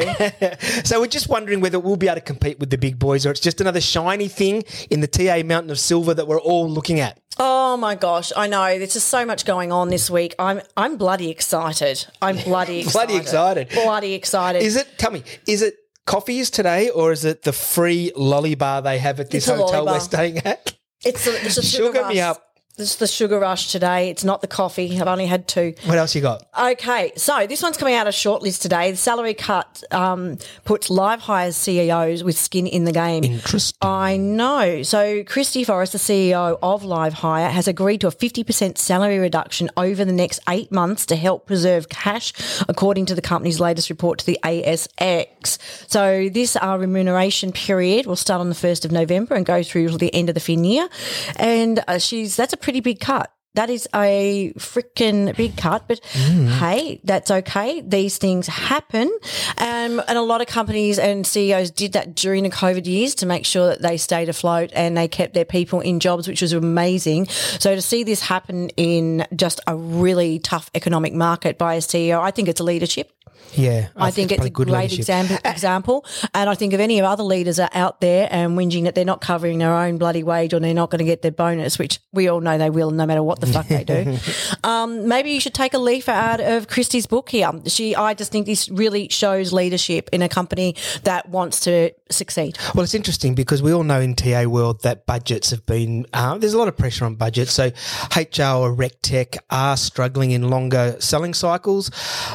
so 0.85 1.00
we're 1.00 1.06
just 1.06 1.29
wondering 1.29 1.61
whether 1.61 1.79
we'll 1.79 1.97
be 1.97 2.09
able 2.09 2.17
to 2.17 2.20
compete 2.20 2.59
with 2.59 2.70
the 2.70 2.79
big 2.79 2.99
boys 2.99 3.26
or 3.26 3.31
it's 3.31 3.41
just 3.41 3.61
another 3.61 3.81
shiny 3.81 4.29
thing 4.29 4.64
in 4.91 5.00
the 5.00 5.06
TA 5.06 5.43
mountain 5.44 5.70
of 5.70 5.79
silver 5.79 6.14
that 6.14 6.26
we're 6.26 6.41
all 6.41 6.69
looking 6.69 7.00
at. 7.00 7.20
Oh 7.38 7.76
my 7.76 7.94
gosh, 7.94 8.32
I 8.37 8.47
know. 8.47 8.79
There's 8.79 8.93
just 8.93 9.09
so 9.09 9.25
much 9.25 9.44
going 9.44 9.73
on 9.73 9.88
this 9.88 10.11
week. 10.11 10.35
I'm 10.38 10.61
I'm 10.76 10.97
bloody 10.97 11.31
excited. 11.31 12.06
I'm 12.20 12.37
bloody 12.44 12.81
excited. 12.81 13.08
Bloody 13.08 13.17
excited. 13.17 13.69
Bloody 13.70 14.15
excited. 14.15 14.62
Is 14.62 14.76
it, 14.76 14.99
tell 14.99 15.11
me, 15.11 15.23
is 15.47 15.62
it 15.62 15.76
coffees 16.06 16.50
today 16.50 16.91
or 16.91 17.12
is 17.12 17.25
it 17.25 17.43
the 17.43 17.53
free 17.53 18.12
lolly 18.17 18.55
bar 18.55 18.82
they 18.82 18.99
have 18.99 19.20
at 19.20 19.31
this 19.31 19.47
hotel 19.47 19.87
we're 19.87 20.00
staying 20.00 20.38
at? 20.38 20.75
It's 21.05 21.26
a, 21.26 21.44
it's 21.44 21.56
the 21.56 21.62
sugar, 21.62 21.87
Sugar 21.99 22.08
me 22.08 22.20
up. 22.20 22.52
It's 22.79 22.97
the 22.97 23.07
sugar 23.07 23.39
rush 23.39 23.71
today. 23.71 24.09
It's 24.09 24.25
not 24.25 24.41
the 24.41 24.47
coffee. 24.47 24.99
I've 24.99 25.07
only 25.07 25.27
had 25.27 25.47
two. 25.47 25.75
What 25.85 25.99
else 25.99 26.15
you 26.15 26.23
got? 26.23 26.49
Okay, 26.59 27.13
so 27.17 27.47
this 27.47 27.63
one's 27.63 27.77
coming 27.77 27.95
out 27.95 28.07
of 28.07 28.15
shortlist 28.15 28.63
today. 28.63 28.91
The 28.91 28.97
salary 28.97 29.35
cut 29.35 29.85
um, 29.91 30.39
puts 30.65 30.89
LiveHire's 30.89 31.55
CEOs 31.55 32.25
with 32.25 32.39
skin 32.39 32.67
in 32.67 32.85
the 32.85 32.93
game. 32.93 33.25
Interesting. 33.25 33.77
I 33.83 34.17
know. 34.17 34.83
So 34.85 35.23
Christy 35.25 35.65
Forrest, 35.65 35.93
the 35.93 35.99
CEO 35.99 36.59
of 36.63 36.83
LiveHire, 36.83 37.51
has 37.51 37.69
agreed 37.69 38.01
to 38.01 38.07
a 38.07 38.11
50% 38.11 38.79
salary 38.79 39.19
reduction 39.19 39.69
over 39.77 40.07
the 40.07 40.13
next 40.13 40.41
eight 40.49 40.73
months 40.73 41.05
to 41.07 41.17
help 41.17 41.47
preserve 41.47 41.91
cash, 41.91 42.33
according 42.71 43.05
to 43.07 43.15
the 43.15 43.23
company's 43.23 43.61
latest 43.61 43.91
report 43.91 44.19
to 44.21 44.27
the 44.27 44.39
ASX. 44.45 45.59
So 45.91 46.31
this 46.31 46.57
uh, 46.57 46.79
remuneration 46.81 47.53
period 47.53 48.07
will 48.07 48.17
start 48.17 48.41
on 48.41 48.49
the 48.49 48.55
1st 48.55 48.87
of 48.87 48.93
November 48.93 49.35
and 49.35 49.45
go 49.45 49.63
through 49.63 49.89
till 49.89 49.99
the 49.99 50.15
end 50.15 50.31
of 50.31 50.35
the 50.35 50.41
fin 50.41 50.65
year. 50.65 50.89
And 51.37 51.85
uh, 51.87 51.99
she's 51.99 52.37
that's 52.37 52.55
a 52.55 52.62
pretty 52.62 52.81
big 52.81 53.00
cut. 53.00 53.31
That 53.55 53.69
is 53.69 53.87
a 53.94 54.50
freaking 54.56 55.37
big 55.37 55.59
cut, 55.59 55.85
but 55.87 56.03
hey, 56.06 57.03
that's 57.05 57.31
okay. 57.31 57.82
These 57.82 58.17
things 58.17 58.47
happen. 58.47 59.12
Um, 59.59 60.00
and 60.09 60.17
a 60.17 60.23
lot 60.23 60.41
of 60.41 60.47
companies 60.47 60.99
and 60.99 61.26
CEOs 61.26 61.70
did 61.70 61.93
that 61.93 62.14
during 62.14 62.44
the 62.44 62.49
COVID 62.49 62.87
years 62.87 63.14
to 63.17 63.26
make 63.26 63.44
sure 63.44 63.67
that 63.67 63.82
they 63.82 63.99
stayed 63.99 64.31
afloat 64.31 64.70
and 64.75 64.97
they 64.97 65.06
kept 65.06 65.35
their 65.35 65.44
people 65.44 65.81
in 65.81 66.00
jobs, 66.00 66.26
which 66.26 66.41
was 66.41 66.55
amazing. 66.55 67.26
So 67.26 67.75
to 67.75 67.82
see 67.82 68.05
this 68.05 68.23
happen 68.23 68.70
in 68.70 69.26
just 69.37 69.61
a 69.67 69.76
really 69.76 70.38
tough 70.38 70.70
economic 70.75 71.12
market 71.12 71.58
by 71.58 71.75
a 71.75 71.81
CEO, 71.81 72.20
I 72.20 72.31
think 72.31 72.49
it's 72.49 72.61
leadership. 72.61 73.12
Yeah. 73.55 73.89
I, 73.97 74.11
think 74.11 74.33
it's 74.33 74.39
probably 74.39 74.49
a 74.49 74.53
good 74.53 74.69
great 74.69 74.91
leadership. 74.91 75.01
example, 75.01 75.39
example. 75.45 76.07
And 76.35 76.49
I 76.49 76.55
think 76.55 76.73
if 76.73 76.81
any 76.81 76.99
of 76.99 77.05
other 77.05 77.23
leaders 77.23 77.59
are 77.59 77.71
out 77.75 78.01
there 78.01 78.29
and 78.31 78.57
whinging 78.57 78.85
that 78.85 78.95
they're 78.95 79.05
not 79.05 79.21
covering 79.21 79.59
their 79.59 79.75
own 79.75 79.99
bloody 79.99 80.23
wage 80.23 80.55
or 80.55 80.61
they're 80.61 80.75
not 80.75 80.91
going 80.91 81.01
to 81.01 81.05
get 81.05 81.23
their 81.23 81.33
bonus, 81.33 81.79
which 81.79 82.01
we 82.13 82.29
all 82.29 82.41
know 82.41 82.57
they 82.59 82.71
will 82.71 82.91
no 82.91 83.07
matter 83.07 83.23
what 83.23 83.41
the 83.41 83.47
fuck 83.47 83.69
they 83.69 83.85
do, 83.85 84.17
um, 84.65 85.07
maybe 85.09 85.31
you 85.31 85.41
should 85.41 85.55
take 85.55 85.75
a 85.75 85.79
leaf 85.79 86.09
out 86.09 86.41
of 86.41 86.69
Christy's 86.69 87.07
book 87.07 87.29
here. 87.29 87.51
She, 87.67 87.95
I 87.95 88.15
just 88.15 88.33
think 88.33 88.47
this 88.47 88.69
really 88.69 89.09
shows 89.09 89.53
leadership 89.53 90.09
in 90.13 90.23
a 90.23 90.29
company 90.29 90.77
that 91.05 91.29
wants 91.29 91.61
to 91.61 91.93
succeed. 92.11 92.59
Well, 92.75 92.85
it's 92.85 92.95
interesting 92.95 93.35
because 93.35 93.63
we 93.63 93.73
all 93.73 93.85
know 93.85 94.01
in 94.01 94.15
TA 94.15 94.44
world 94.44 94.82
that 94.82 95.06
budgets 95.06 95.51
have 95.51 95.67
been, 95.67 96.06
uh, 96.13 96.39
there's 96.39 96.55
a 96.55 96.58
lot 96.58 96.69
of 96.69 96.77
pressure 96.77 97.05
on 97.05 97.17
budgets. 97.17 97.53
So 97.53 97.70
HR 98.17 98.56
or 98.56 98.73
rec 98.73 99.01
tech 99.03 99.37
are 99.51 99.77
struggling 99.77 100.31
in 100.31 100.49
longer 100.49 100.96
selling 101.01 101.35
cycles. 101.35 101.91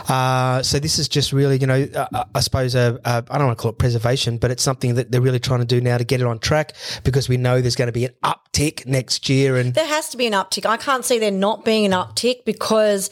Uh, 0.09 0.61
so 0.61 0.76
this 0.79 0.99
is 0.99 1.07
just 1.07 1.33
really, 1.33 1.57
you 1.57 1.67
know, 1.67 1.87
uh, 1.95 2.07
uh 2.13 2.23
I 2.35 2.39
suppose, 2.39 2.75
a, 2.75 2.99
I 3.05 3.21
don't 3.21 3.47
want 3.47 3.57
to 3.57 3.61
call 3.61 3.71
it 3.71 3.77
preservation, 3.77 4.37
but 4.37 4.51
it's 4.51 4.63
something 4.63 4.95
that 4.95 5.11
they're 5.11 5.21
really 5.21 5.39
trying 5.39 5.59
to 5.59 5.65
do 5.65 5.81
now 5.81 5.97
to 5.97 6.03
get 6.03 6.21
it 6.21 6.27
on 6.27 6.39
track 6.39 6.73
because 7.03 7.29
we 7.29 7.37
know 7.37 7.61
there's 7.61 7.75
going 7.75 7.87
to 7.87 7.91
be 7.91 8.05
an 8.05 8.13
uptick 8.23 8.85
next 8.85 9.29
year. 9.29 9.57
And 9.57 9.73
There 9.73 9.85
has 9.85 10.09
to 10.09 10.17
be 10.17 10.27
an 10.27 10.33
uptick. 10.33 10.65
I 10.65 10.77
can't 10.77 11.05
see 11.05 11.19
there 11.19 11.31
not 11.31 11.65
being 11.65 11.85
an 11.85 11.91
uptick 11.91 12.45
because. 12.45 13.09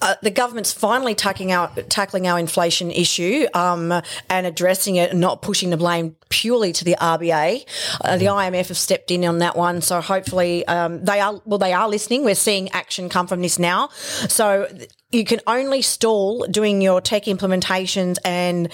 Uh, 0.00 0.14
the 0.22 0.30
government's 0.30 0.72
finally 0.72 1.14
tackling 1.14 1.52
our 1.52 1.68
tackling 1.88 2.26
our 2.26 2.38
inflation 2.38 2.90
issue 2.90 3.46
um, 3.54 3.92
and 4.28 4.46
addressing 4.46 4.96
it, 4.96 5.10
and 5.10 5.20
not 5.20 5.42
pushing 5.42 5.70
the 5.70 5.76
blame 5.76 6.16
purely 6.28 6.72
to 6.72 6.84
the 6.84 6.96
RBA. 7.00 7.64
Uh, 8.02 8.16
the 8.16 8.26
IMF 8.26 8.68
have 8.68 8.76
stepped 8.76 9.10
in 9.10 9.24
on 9.24 9.38
that 9.38 9.56
one, 9.56 9.80
so 9.80 10.00
hopefully 10.00 10.66
um, 10.66 11.04
they 11.04 11.20
are 11.20 11.40
well. 11.44 11.58
They 11.58 11.72
are 11.72 11.88
listening. 11.88 12.24
We're 12.24 12.34
seeing 12.34 12.68
action 12.70 13.08
come 13.08 13.26
from 13.26 13.40
this 13.42 13.58
now. 13.58 13.88
So 14.28 14.68
you 15.10 15.24
can 15.24 15.40
only 15.46 15.82
stall 15.82 16.46
doing 16.46 16.82
your 16.82 17.00
tech 17.00 17.24
implementations 17.24 18.18
and 18.24 18.70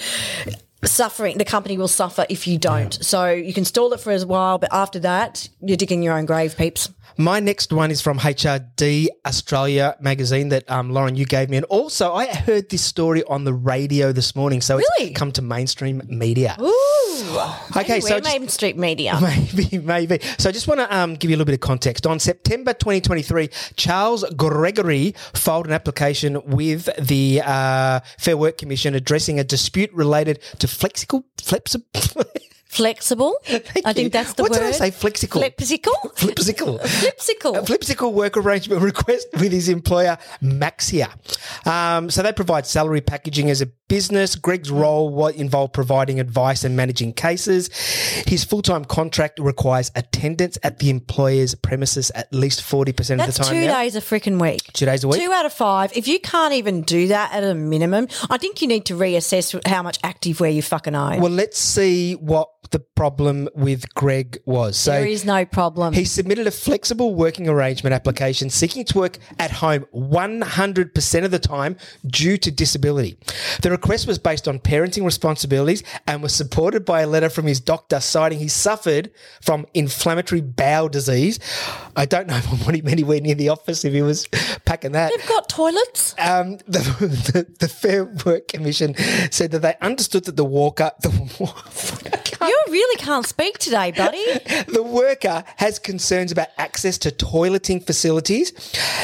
suffering 0.87 1.37
the 1.37 1.45
company 1.45 1.77
will 1.77 1.87
suffer 1.87 2.25
if 2.29 2.47
you 2.47 2.57
don't 2.57 2.93
so 3.03 3.29
you 3.31 3.53
can 3.53 3.65
stall 3.65 3.93
it 3.93 3.99
for 3.99 4.11
a 4.13 4.19
while 4.25 4.57
but 4.57 4.69
after 4.73 4.99
that 4.99 5.49
you're 5.61 5.77
digging 5.77 6.03
your 6.03 6.17
own 6.17 6.25
grave 6.25 6.55
peeps 6.57 6.89
My 7.17 7.39
next 7.39 7.71
one 7.71 7.91
is 7.91 8.01
from 8.01 8.17
HRD 8.17 9.07
Australia 9.23 9.95
magazine 9.99 10.49
that 10.49 10.63
um, 10.69 10.89
Lauren 10.91 11.15
you 11.15 11.25
gave 11.25 11.47
me, 11.51 11.57
and 11.57 11.65
also 11.67 12.11
I 12.11 12.25
heard 12.25 12.69
this 12.69 12.81
story 12.81 13.23
on 13.25 13.43
the 13.43 13.53
radio 13.53 14.11
this 14.11 14.35
morning, 14.35 14.61
so 14.61 14.77
Really? 14.77 15.11
it's 15.11 15.17
come 15.19 15.31
to 15.33 15.43
mainstream 15.43 16.01
media. 16.07 16.57
Ooh. 16.59 17.12
Okay, 17.75 17.99
so 17.99 18.15
we're 18.15 18.19
just- 18.21 18.39
Main 18.39 18.47
Street 18.49 18.77
Media. 18.77 19.19
Maybe, 19.21 19.77
maybe. 19.79 20.19
So 20.37 20.49
I 20.49 20.51
just 20.51 20.67
want 20.67 20.79
to 20.79 20.95
um, 20.95 21.15
give 21.15 21.29
you 21.29 21.35
a 21.35 21.37
little 21.37 21.45
bit 21.45 21.55
of 21.55 21.59
context. 21.61 22.05
On 22.05 22.19
September 22.19 22.73
2023, 22.73 23.49
Charles 23.75 24.23
Gregory 24.35 25.13
filed 25.33 25.67
an 25.67 25.73
application 25.73 26.41
with 26.45 26.89
the 26.99 27.41
uh, 27.43 27.99
Fair 28.17 28.37
Work 28.37 28.57
Commission 28.57 28.95
addressing 28.95 29.39
a 29.39 29.43
dispute 29.43 29.91
related 29.93 30.41
to 30.59 30.67
flexible, 30.67 31.25
flexible. 31.41 31.85
Flexible. 32.65 33.35
I 33.85 33.93
think 33.93 34.11
that's 34.13 34.33
the 34.33 34.41
what 34.41 34.51
word. 34.51 34.61
What 34.61 34.65
did 34.65 34.81
I 34.81 34.89
say? 34.89 34.89
Flexible. 34.89 35.41
Flipsicle. 35.41 35.93
Flipsicle. 36.15 36.81
Flipsicle. 36.83 37.55
A 37.55 37.61
Flipsicle 37.61 38.11
work 38.13 38.35
arrangement 38.35 38.81
request 38.81 39.27
with 39.33 39.51
his 39.51 39.69
employer, 39.69 40.17
Maxxia. 40.41 41.07
Um, 41.67 42.09
so 42.09 42.23
they 42.23 42.33
provide 42.33 42.65
salary 42.65 43.01
packaging 43.01 43.51
as 43.51 43.61
a 43.61 43.67
business. 43.93 44.35
Greg's 44.35 44.71
role 44.71 45.27
involved 45.27 45.71
providing 45.71 46.19
advice 46.19 46.63
and 46.63 46.75
managing 46.75 47.13
cases. 47.13 47.67
His 48.25 48.43
full 48.43 48.63
time 48.63 48.85
contract 48.85 49.37
requires 49.39 49.91
attendance 49.95 50.57
at 50.63 50.79
the 50.79 50.89
employer's 50.89 51.53
premises 51.53 52.09
at 52.15 52.33
least 52.33 52.61
40% 52.61 52.95
That's 52.95 53.03
of 53.11 53.17
the 53.17 53.43
time. 53.43 53.53
two 53.53 53.67
now. 53.67 53.81
days 53.81 53.95
a 53.95 54.01
freaking 54.01 54.41
week. 54.41 54.73
Two 54.73 54.87
days 54.87 55.03
a 55.03 55.07
week? 55.07 55.21
Two 55.21 55.31
out 55.31 55.45
of 55.45 55.53
five. 55.53 55.95
If 55.95 56.07
you 56.07 56.19
can't 56.19 56.55
even 56.55 56.81
do 56.81 57.09
that 57.09 57.33
at 57.33 57.43
a 57.43 57.53
minimum, 57.53 58.07
I 58.31 58.39
think 58.39 58.63
you 58.63 58.67
need 58.67 58.87
to 58.87 58.95
reassess 58.95 59.55
how 59.67 59.83
much 59.83 59.99
active 60.03 60.39
wear 60.39 60.49
you 60.49 60.63
fucking 60.63 60.95
own. 60.95 61.21
Well, 61.21 61.31
let's 61.31 61.59
see 61.59 62.13
what 62.15 62.49
the 62.71 62.79
problem 62.79 63.47
with 63.55 63.93
Greg 63.93 64.39
was. 64.45 64.77
So 64.77 64.91
there 64.91 65.05
is 65.05 65.25
no 65.25 65.45
problem. 65.45 65.93
He 65.93 66.05
submitted 66.05 66.47
a 66.47 66.51
flexible 66.51 67.13
working 67.15 67.47
arrangement 67.47 67.93
application 67.93 68.49
seeking 68.49 68.83
to 68.85 68.97
work 68.97 69.19
at 69.39 69.51
home 69.51 69.85
100% 69.93 71.25
of 71.25 71.31
the 71.31 71.39
time 71.39 71.77
due 72.05 72.37
to 72.37 72.51
disability. 72.51 73.17
The 73.61 73.69
request 73.83 74.07
was 74.07 74.17
based 74.17 74.47
on 74.47 74.59
parenting 74.59 75.03
responsibilities 75.03 75.83
and 76.07 76.23
was 76.23 76.33
supported 76.33 76.85
by 76.85 77.01
a 77.01 77.07
letter 77.07 77.29
from 77.29 77.45
his 77.45 77.59
doctor 77.59 77.99
citing 77.99 78.39
he 78.39 78.47
suffered 78.47 79.11
from 79.41 79.65
inflammatory 79.73 80.39
bowel 80.39 80.87
disease. 80.87 81.37
I 81.97 82.05
don't 82.05 82.27
know 82.27 82.37
if 82.37 82.65
what 82.65 82.75
he 82.75 82.81
meant 82.81 82.93
anywhere 82.93 83.19
near 83.19 83.35
the 83.35 83.49
office 83.49 83.83
if 83.83 83.91
he 83.91 84.01
was 84.01 84.27
packing 84.63 84.93
that. 84.93 85.11
They've 85.11 85.27
got 85.27 85.49
toilets. 85.49 86.15
Um, 86.17 86.59
the, 86.65 86.79
the, 87.33 87.55
the 87.59 87.67
Fair 87.67 88.05
Work 88.25 88.47
Commission 88.47 88.95
said 89.31 89.51
that 89.51 89.61
they 89.61 89.75
understood 89.81 90.23
that 90.25 90.37
the 90.37 90.45
walker, 90.45 90.91
the, 91.01 92.32
You 92.53 92.63
really 92.69 92.97
can't 92.97 93.25
speak 93.25 93.57
today, 93.57 93.91
buddy. 93.91 94.23
the 94.67 94.83
worker 94.83 95.43
has 95.57 95.79
concerns 95.79 96.31
about 96.31 96.47
access 96.57 96.97
to 96.99 97.11
toileting 97.11 97.85
facilities. 97.85 98.51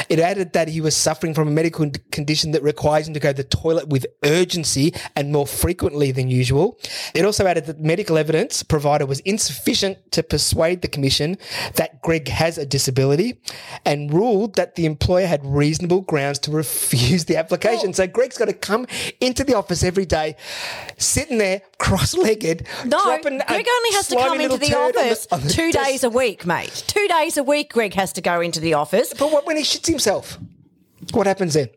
It 0.08 0.18
added 0.18 0.52
that 0.52 0.68
he 0.68 0.80
was 0.80 0.96
suffering 0.96 1.34
from 1.34 1.48
a 1.48 1.50
medical 1.50 1.90
condition 2.10 2.52
that 2.52 2.62
requires 2.62 3.08
him 3.08 3.14
to 3.14 3.20
go 3.20 3.32
to 3.32 3.36
the 3.36 3.44
toilet 3.44 3.88
with 3.88 4.06
urgency 4.24 4.92
and 5.16 5.32
more 5.32 5.46
frequently 5.46 6.12
than 6.12 6.28
usual. 6.28 6.78
It 7.14 7.24
also 7.24 7.46
added 7.46 7.66
that 7.66 7.80
medical 7.80 8.18
evidence 8.18 8.62
provided 8.62 9.06
was 9.06 9.20
insufficient 9.20 10.12
to 10.12 10.22
persuade 10.22 10.82
the 10.82 10.88
commission 10.88 11.38
that 11.76 12.02
Greg 12.02 12.28
has 12.28 12.58
a 12.58 12.66
disability 12.66 13.40
and 13.84 14.12
ruled 14.12 14.54
that 14.56 14.74
the 14.74 14.86
employer 14.86 15.26
had 15.26 15.44
reasonable 15.44 16.02
grounds 16.02 16.38
to 16.40 16.50
refuse 16.50 17.24
the 17.24 17.36
application. 17.36 17.92
so 17.92 18.06
Greg's 18.06 18.38
got 18.38 18.46
to 18.46 18.52
come 18.52 18.86
into 19.20 19.44
the 19.44 19.54
office 19.54 19.82
every 19.82 20.06
day, 20.06 20.36
sitting 20.98 21.38
there 21.38 21.62
cross-legged, 21.80 22.66
No, 22.84 23.02
Greg 23.04 23.26
only 23.26 23.90
has 23.92 24.06
to 24.08 24.16
come 24.16 24.40
into 24.40 24.58
the 24.58 24.66
turd 24.66 24.96
on 24.96 25.02
office 25.06 25.26
on 25.32 25.40
the 25.42 25.48
two 25.48 25.72
desk. 25.72 25.88
days 25.88 26.04
a 26.04 26.10
week, 26.10 26.46
mate. 26.46 26.84
Two 26.86 27.08
days 27.08 27.36
a 27.36 27.42
week, 27.42 27.72
Greg 27.72 27.94
has 27.94 28.12
to 28.12 28.20
go 28.20 28.40
into 28.40 28.60
the 28.60 28.74
office. 28.74 29.12
But 29.18 29.32
what 29.32 29.46
when 29.46 29.56
he 29.56 29.62
shits 29.62 29.86
himself? 29.86 30.38
What 31.12 31.26
happens 31.26 31.54
then? 31.54 31.70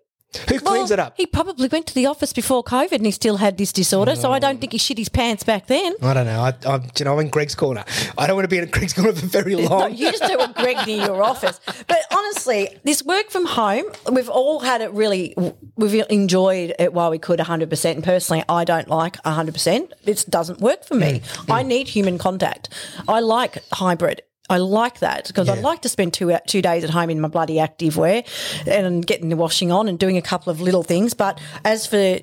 Who 0.50 0.60
cleans 0.60 0.90
Well, 0.90 0.92
it 0.94 1.00
up? 1.00 1.14
He 1.18 1.26
probably 1.26 1.68
went 1.68 1.88
to 1.88 1.94
the 1.94 2.06
office 2.06 2.34
before 2.34 2.64
COVID 2.64 2.94
and 2.94 3.06
he 3.06 3.12
still 3.12 3.38
had 3.38 3.58
this 3.58 3.72
disorder, 3.72 4.16
so 4.16 4.32
I 4.32 4.40
don't 4.40 4.60
think 4.60 4.72
he 4.72 4.78
shit 4.78 4.98
his 4.98 5.10
pants 5.10 5.44
back 5.44 5.68
then. 5.68 5.94
I 6.02 6.14
don't 6.14 6.26
know. 6.26 6.42
I, 6.42 6.54
I'm, 6.66 6.84
you 6.98 7.06
know, 7.06 7.14
I'm 7.14 7.20
in 7.20 7.30
Greg's 7.30 7.56
corner. 7.56 7.84
I 8.18 8.28
don't 8.28 8.36
want 8.36 8.46
to 8.46 8.50
be 8.50 8.58
in 8.58 8.70
Greg's 8.70 8.94
corner 8.94 9.14
for 9.14 9.26
very 9.26 9.56
No, 9.56 9.68
long. 9.68 9.96
you 9.96 10.12
just 10.12 10.24
don't 10.24 10.40
want 10.40 10.56
Greg 10.56 10.86
near 10.88 11.06
your 11.06 11.24
office. 11.34 11.60
But 11.88 12.00
honestly, 12.12 12.70
this 12.84 13.04
work 13.04 13.30
from 13.30 13.46
home, 13.46 13.86
we've 14.12 14.30
all 14.30 14.60
had 14.60 14.82
it 14.82 14.92
really, 14.92 15.36
we've 15.76 16.06
enjoyed 16.10 16.74
it 16.80 16.94
while 16.94 17.12
we 17.12 17.20
could 17.20 17.40
100%. 17.40 17.92
And 17.92 18.04
personally, 18.04 18.44
I 18.50 18.64
don't 18.64 18.88
like 18.88 19.22
100%. 19.24 19.92
It 20.06 20.26
doesn't 20.30 20.60
work 20.60 20.84
for 20.84 20.96
me. 20.96 21.20
Mm, 21.20 21.54
I 21.54 21.64
mm. 21.64 21.68
need 21.68 21.88
human 21.88 22.18
contact. 22.18 22.70
I 23.08 23.20
like 23.20 23.64
hybrid. 23.72 24.22
I 24.54 24.58
like 24.58 25.00
that 25.00 25.28
because 25.28 25.50
I'd 25.50 25.64
like 25.64 25.82
to 25.82 25.90
spend 25.90 26.14
two 26.14 26.38
two 26.48 26.62
days 26.62 26.84
at 26.84 26.90
home 26.90 27.10
in 27.10 27.20
my 27.20 27.28
bloody 27.28 27.60
active 27.60 27.98
wear 27.98 28.24
and 28.68 29.06
getting 29.06 29.30
the 29.30 29.36
washing 29.36 29.72
on 29.72 29.88
and 29.88 29.98
doing 29.98 30.18
a 30.18 30.22
couple 30.22 30.52
of 30.52 30.62
little 30.62 30.84
things. 30.84 31.14
But 31.14 31.40
as 31.66 31.88
for 31.88 32.20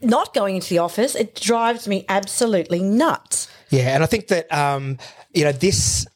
not 0.00 0.34
going 0.34 0.56
into 0.56 0.70
the 0.70 0.78
office, 0.78 1.14
it 1.14 1.34
drives 1.34 1.86
me 1.86 2.04
absolutely 2.08 2.82
nuts. 2.82 3.48
Yeah, 3.70 3.94
and 3.94 4.02
I 4.02 4.06
think 4.06 4.28
that 4.28 4.52
um, 4.52 4.98
you 5.32 5.44
know 5.44 5.52
this 5.52 6.06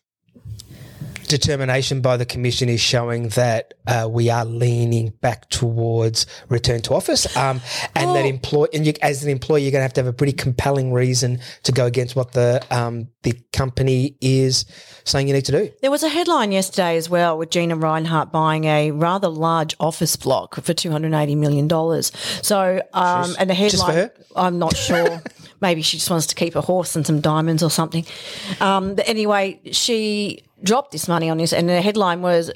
determination 1.28 2.00
by 2.00 2.16
the 2.16 2.26
commission 2.26 2.68
is 2.68 2.80
showing 2.80 3.28
that 3.30 3.75
uh, 3.87 4.08
we 4.11 4.30
are 4.30 4.44
leaning 4.44 5.11
back 5.20 5.49
towards 5.50 6.26
return 6.49 6.80
to 6.82 6.94
office, 6.94 7.37
um, 7.37 7.61
and 7.94 8.14
that 8.14 8.26
employ 8.26 8.66
and 8.73 8.87
you, 8.87 8.92
as 9.02 9.23
an 9.25 9.30
employee, 9.30 9.62
you're 9.62 9.73
going 9.73 9.80
to 9.80 9.85
have 9.85 9.92
to 9.94 10.00
have 10.00 10.08
a 10.08 10.12
pretty 10.12 10.32
compelling 10.32 10.92
reason 10.92 11.40
to 11.62 11.73
go 11.73 11.87
against 11.87 12.16
what 12.16 12.32
the 12.32 12.64
um, 12.70 13.08
the 13.23 13.35
company 13.52 14.16
is 14.20 14.64
saying 15.04 15.28
you 15.28 15.35
need 15.35 15.44
to 15.44 15.52
do. 15.52 15.70
There 15.80 15.90
was 15.90 16.02
a 16.02 16.08
headline 16.08 16.52
yesterday 16.52 16.97
as 16.97 17.08
well 17.08 17.38
with 17.38 17.50
Gina 17.50 17.76
Rinehart 17.76 18.32
buying 18.32 18.64
a 18.64 18.90
rather 18.90 19.28
large 19.28 19.75
office 19.80 20.16
block 20.16 20.61
for 20.62 20.75
two 20.75 20.90
hundred 20.90 21.14
eighty 21.14 21.35
million 21.35 21.68
dollars. 21.68 22.12
So, 22.42 22.82
um, 22.92 23.35
and 23.38 23.49
the 23.49 23.54
headline, 23.54 23.70
Just 23.70 23.87
for 23.87 23.92
her? 23.92 24.12
I'm 24.37 24.58
not 24.58 24.76
sure. 24.88 25.23
Maybe 25.61 25.82
she 25.82 25.97
just 25.97 26.08
wants 26.08 26.26
to 26.26 26.35
keep 26.35 26.54
a 26.54 26.61
horse 26.61 26.94
and 26.94 27.04
some 27.04 27.20
diamonds 27.20 27.62
or 27.62 27.70
something. 27.70 28.06
Um, 28.61 28.94
but 28.94 29.08
anyway, 29.08 29.61
she 29.73 30.44
dropped 30.62 30.92
this 30.92 31.08
money 31.08 31.30
on 31.30 31.38
this, 31.38 31.52
and 31.52 31.68
the 31.68 31.80
headline 31.80 32.22
was 32.22 32.50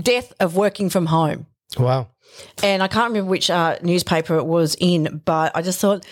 "Death 0.00 0.32
of 0.40 0.56
Working 0.56 0.90
from 0.90 1.06
Home." 1.06 1.46
Wow. 1.78 2.08
And 2.62 2.82
I 2.82 2.88
can't 2.88 3.08
remember 3.08 3.30
which 3.30 3.50
uh, 3.50 3.78
newspaper 3.82 4.36
it 4.36 4.46
was 4.46 4.76
in, 4.78 5.22
but 5.24 5.52
I 5.54 5.62
just 5.62 5.80
thought, 5.80 6.04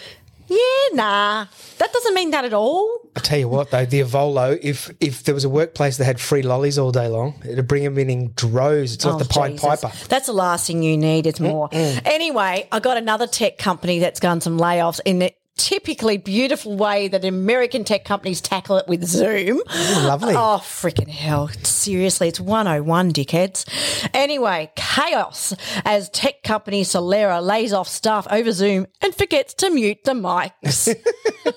yeah, 0.46 0.56
nah, 0.92 1.46
that 1.78 1.92
doesn't 1.92 2.14
mean 2.14 2.30
that 2.30 2.44
at 2.44 2.52
all. 2.52 2.98
I 3.16 3.20
tell 3.20 3.38
you 3.38 3.48
what, 3.48 3.70
though, 3.70 3.84
the 3.84 4.00
Avolo, 4.00 4.58
if 4.62 4.90
if 5.00 5.24
there 5.24 5.34
was 5.34 5.44
a 5.44 5.48
workplace 5.48 5.96
that 5.98 6.04
had 6.04 6.20
free 6.20 6.42
lollies 6.42 6.78
all 6.78 6.92
day 6.92 7.08
long, 7.08 7.40
it'd 7.44 7.66
bring 7.68 7.84
them 7.84 7.98
in 7.98 8.10
in 8.10 8.32
droves. 8.36 8.94
It's 8.94 9.04
like 9.04 9.18
the 9.18 9.24
Pied 9.24 9.52
Oh, 9.52 9.54
Jesus. 9.54 9.80
Piper. 9.82 10.06
That's 10.08 10.26
the 10.26 10.32
last 10.32 10.66
thing 10.66 10.82
you 10.82 10.96
need. 10.96 11.26
It's 11.26 11.40
more. 11.40 11.68
Anyway, 11.72 12.68
I 12.70 12.80
got 12.80 12.96
another 12.96 13.26
tech 13.26 13.58
company 13.58 13.98
that's 14.00 14.20
done 14.20 14.40
some 14.40 14.58
layoffs 14.58 15.00
in 15.04 15.18
the 15.20 15.32
typically 15.56 16.16
beautiful 16.16 16.76
way 16.76 17.08
that 17.08 17.24
American 17.24 17.84
tech 17.84 18.04
companies 18.04 18.40
tackle 18.40 18.76
it 18.76 18.88
with 18.88 19.04
Zoom. 19.04 19.62
lovely. 19.68 20.34
Oh, 20.34 20.60
freaking 20.62 21.08
hell. 21.08 21.48
Seriously, 21.62 22.28
it's 22.28 22.40
101, 22.40 23.12
dickheads. 23.12 23.64
Anyway, 24.12 24.70
chaos 24.76 25.54
as 25.84 26.08
tech 26.10 26.42
company 26.42 26.82
Solera 26.82 27.42
lays 27.42 27.72
off 27.72 27.88
staff 27.88 28.26
over 28.30 28.52
Zoom 28.52 28.86
and 29.00 29.14
forgets 29.14 29.54
to 29.54 29.70
mute 29.70 30.04
the 30.04 30.12
mics. 30.12 30.94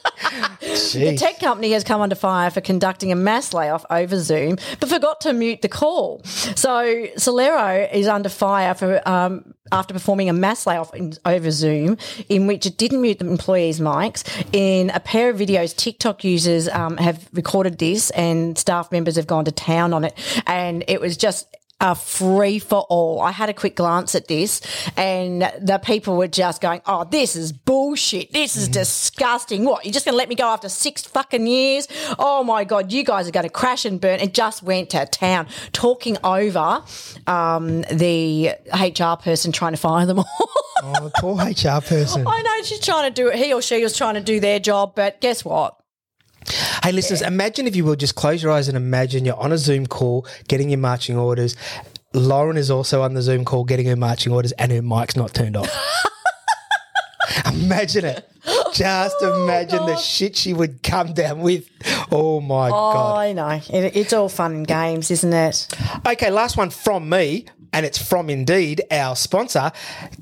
The 0.93 1.15
tech 1.17 1.39
company 1.39 1.71
has 1.71 1.83
come 1.83 2.01
under 2.01 2.15
fire 2.15 2.49
for 2.49 2.61
conducting 2.61 3.11
a 3.11 3.15
mass 3.15 3.53
layoff 3.53 3.85
over 3.89 4.19
Zoom, 4.19 4.57
but 4.79 4.89
forgot 4.89 5.21
to 5.21 5.33
mute 5.33 5.61
the 5.61 5.69
call. 5.69 6.21
So 6.23 7.07
Solero 7.17 7.91
is 7.91 8.07
under 8.07 8.29
fire 8.29 8.73
for 8.73 9.07
um, 9.07 9.53
after 9.71 9.93
performing 9.93 10.29
a 10.29 10.33
mass 10.33 10.65
layoff 10.65 10.93
in, 10.93 11.13
over 11.25 11.51
Zoom, 11.51 11.97
in 12.29 12.47
which 12.47 12.65
it 12.65 12.77
didn't 12.77 13.01
mute 13.01 13.19
the 13.19 13.27
employees' 13.27 13.79
mics. 13.79 14.23
In 14.53 14.89
a 14.91 14.99
pair 14.99 15.29
of 15.29 15.37
videos, 15.37 15.75
TikTok 15.75 16.23
users 16.23 16.67
um, 16.69 16.97
have 16.97 17.27
recorded 17.33 17.77
this, 17.77 18.09
and 18.11 18.57
staff 18.57 18.91
members 18.91 19.15
have 19.15 19.27
gone 19.27 19.45
to 19.45 19.51
town 19.51 19.93
on 19.93 20.03
it, 20.03 20.17
and 20.45 20.83
it 20.87 21.01
was 21.01 21.17
just 21.17 21.47
a 21.79 21.93
free 21.93 22.59
for 22.59 22.81
all. 22.89 23.21
I 23.21 23.31
had 23.31 23.49
a 23.49 23.53
quick 23.53 23.75
glance 23.75 24.15
at 24.15 24.27
this 24.27 24.61
and 24.97 25.41
the 25.61 25.79
people 25.83 26.17
were 26.17 26.27
just 26.27 26.59
going, 26.61 26.81
Oh, 26.85 27.03
this 27.03 27.35
is 27.35 27.51
bullshit. 27.51 28.33
This 28.33 28.55
is 28.55 28.67
disgusting. 28.67 29.63
What? 29.63 29.85
You're 29.85 29.93
just 29.93 30.05
going 30.05 30.13
to 30.13 30.17
let 30.17 30.29
me 30.29 30.35
go 30.35 30.47
after 30.47 30.69
six 30.69 31.03
fucking 31.03 31.45
years? 31.45 31.87
Oh 32.17 32.43
my 32.43 32.63
God, 32.63 32.91
you 32.91 33.03
guys 33.03 33.27
are 33.27 33.31
going 33.31 33.43
to 33.45 33.49
crash 33.49 33.85
and 33.85 34.01
burn. 34.01 34.19
It 34.19 34.33
just 34.33 34.63
went 34.63 34.89
to 34.91 35.05
town 35.05 35.47
talking 35.71 36.17
over 36.23 36.83
um, 37.27 37.81
the 37.83 38.51
HR 38.73 39.21
person 39.21 39.51
trying 39.51 39.73
to 39.73 39.77
fire 39.77 40.05
them 40.05 40.19
all. 40.19 40.49
Oh, 40.83 41.11
poor 41.19 41.35
HR 41.35 41.81
person. 41.81 42.25
I 42.27 42.41
know 42.41 42.63
she's 42.63 42.79
trying 42.79 43.11
to 43.11 43.13
do 43.13 43.29
it. 43.29 43.35
He 43.35 43.53
or 43.53 43.61
she 43.61 43.83
was 43.83 43.95
trying 43.95 44.15
to 44.15 44.21
do 44.21 44.39
their 44.39 44.59
job, 44.59 44.93
but 44.95 45.21
guess 45.21 45.45
what? 45.45 45.79
Hey, 46.83 46.91
listeners, 46.91 47.21
imagine 47.21 47.67
if 47.67 47.75
you 47.75 47.83
will 47.83 47.95
just 47.95 48.15
close 48.15 48.41
your 48.41 48.51
eyes 48.51 48.67
and 48.67 48.77
imagine 48.77 49.25
you're 49.25 49.35
on 49.39 49.51
a 49.51 49.57
Zoom 49.57 49.85
call 49.85 50.25
getting 50.47 50.69
your 50.69 50.79
marching 50.79 51.17
orders. 51.17 51.55
Lauren 52.13 52.57
is 52.57 52.71
also 52.71 53.01
on 53.01 53.13
the 53.13 53.21
Zoom 53.21 53.43
call 53.45 53.63
getting 53.65 53.85
her 53.87 53.95
marching 53.95 54.31
orders 54.31 54.51
and 54.53 54.71
her 54.71 54.81
mic's 54.81 55.15
not 55.15 55.33
turned 55.33 55.57
off. 55.57 55.69
imagine 57.53 58.05
it. 58.05 58.29
Just 58.73 59.21
imagine 59.21 59.85
the 59.85 59.97
shit 59.97 60.35
she 60.37 60.53
would 60.53 60.81
come 60.83 61.13
down 61.13 61.39
with. 61.39 61.67
Oh 62.11 62.39
my 62.39 62.67
Oh, 62.67 62.93
God. 62.93 63.17
I 63.17 63.33
know. 63.33 63.49
It, 63.49 63.95
it's 63.95 64.13
all 64.13 64.29
fun 64.29 64.53
and 64.53 64.67
games, 64.67 65.11
isn't 65.11 65.33
it? 65.33 65.67
Okay, 66.07 66.29
last 66.31 66.55
one 66.55 66.69
from 66.69 67.09
me, 67.09 67.45
and 67.73 67.85
it's 67.85 67.97
from 67.97 68.29
Indeed, 68.29 68.83
our 68.89 69.15
sponsor. 69.15 69.71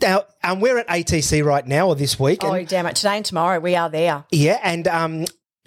Now, 0.01 0.24
um, 0.44 0.60
we're 0.60 0.79
at 0.79 0.88
ATC 0.88 1.44
right 1.46 1.65
now 1.67 1.88
or 1.89 1.96
this 1.96 2.20
week. 2.20 2.44
Oh, 2.44 2.63
damn 2.63 2.88
it. 2.88 2.96
Today 2.96 3.17
and 3.17 3.25
tomorrow, 3.25 3.60
we 3.60 3.75
are 3.75 3.89
there. 3.89 4.24
Yeah, 4.32 4.60
and 4.63 4.88
um, 4.88 5.25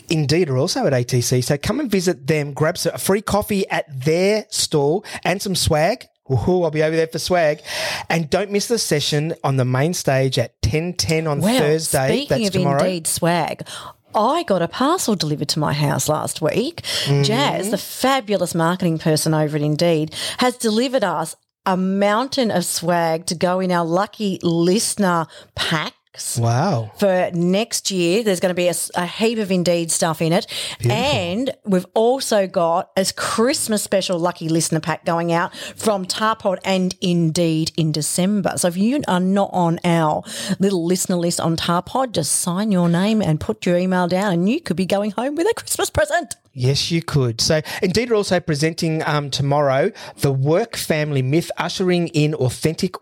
Indeed 0.08 0.48
are 0.50 0.56
also 0.56 0.86
at 0.86 0.92
ATC. 0.92 1.44
So 1.44 1.56
come 1.58 1.80
and 1.80 1.90
visit 1.90 2.26
them, 2.26 2.52
grab 2.52 2.78
some, 2.78 2.94
a 2.94 2.98
free 2.98 3.22
coffee 3.22 3.68
at 3.68 3.86
their 4.04 4.46
stall 4.50 5.04
and 5.24 5.40
some 5.40 5.54
swag. 5.54 6.06
Woohoo, 6.28 6.64
I'll 6.64 6.70
be 6.70 6.82
over 6.82 6.94
there 6.94 7.06
for 7.06 7.18
swag. 7.18 7.62
And 8.10 8.28
don't 8.28 8.50
miss 8.50 8.68
the 8.68 8.78
session 8.78 9.34
on 9.42 9.56
the 9.56 9.64
main 9.64 9.94
stage 9.94 10.38
at 10.38 10.60
10.10 10.62 11.30
on 11.30 11.40
Well, 11.40 11.58
Thursday. 11.58 12.08
speaking 12.08 12.28
That's 12.28 12.46
of 12.48 12.52
tomorrow. 12.52 12.84
Indeed 12.84 13.06
swag, 13.06 13.66
I 14.14 14.42
got 14.42 14.62
a 14.62 14.68
parcel 14.68 15.14
delivered 15.14 15.48
to 15.50 15.58
my 15.58 15.72
house 15.72 16.08
last 16.08 16.42
week. 16.42 16.82
Mm-hmm. 17.04 17.22
Jazz, 17.22 17.70
the 17.70 17.78
fabulous 17.78 18.54
marketing 18.54 18.98
person 18.98 19.32
over 19.34 19.56
at 19.56 19.62
Indeed, 19.62 20.14
has 20.38 20.56
delivered 20.56 21.04
us 21.04 21.36
a 21.64 21.76
mountain 21.76 22.50
of 22.50 22.64
swag 22.64 23.26
to 23.26 23.34
go 23.34 23.60
in 23.60 23.70
our 23.70 23.84
lucky 23.84 24.38
listener 24.42 25.26
pack 25.54 25.92
Wow. 26.38 26.92
for 26.98 27.30
next 27.32 27.90
year. 27.90 28.22
There's 28.22 28.40
going 28.40 28.54
to 28.54 28.54
be 28.54 28.68
a 28.68 29.06
heap 29.06 29.38
of 29.38 29.50
Indeed 29.50 29.90
stuff 29.90 30.20
in 30.20 30.32
it. 30.32 30.46
And 30.88 31.50
we've 31.64 31.86
also 31.94 32.46
got 32.46 32.90
a 32.96 33.06
Christmas 33.16 33.82
special 33.82 34.18
lucky 34.18 34.48
listener 34.48 34.80
pack 34.80 35.04
going 35.04 35.32
out 35.32 35.54
from 35.76 36.04
Tarpod 36.04 36.58
and 36.64 36.94
Indeed 37.00 37.72
in 37.76 37.92
December. 37.92 38.54
So 38.56 38.68
if 38.68 38.76
you 38.76 39.02
are 39.06 39.20
not 39.20 39.50
on 39.52 39.78
our 39.84 40.22
little 40.58 40.84
listener 40.84 41.16
list 41.16 41.40
on 41.40 41.56
Tarpod, 41.56 42.12
just 42.12 42.32
sign 42.32 42.72
your 42.72 42.88
name 42.88 43.22
and 43.22 43.40
put 43.40 43.64
your 43.66 43.76
email 43.76 44.08
down 44.08 44.32
and 44.32 44.48
you 44.48 44.60
could 44.60 44.76
be 44.76 44.86
going 44.86 45.12
home 45.12 45.34
with 45.34 45.46
a 45.46 45.54
Christmas 45.54 45.90
present. 45.90 46.34
Yes, 46.52 46.90
you 46.90 47.02
could. 47.02 47.40
So, 47.40 47.60
Indeed 47.82 48.10
are 48.10 48.16
also 48.16 48.40
presenting 48.40 49.02
um, 49.04 49.30
tomorrow 49.30 49.92
the 50.16 50.32
work 50.32 50.76
family 50.76 51.22
myth, 51.22 51.52
ushering 51.56 52.08
in 52.08 52.34
authentic 52.34 53.00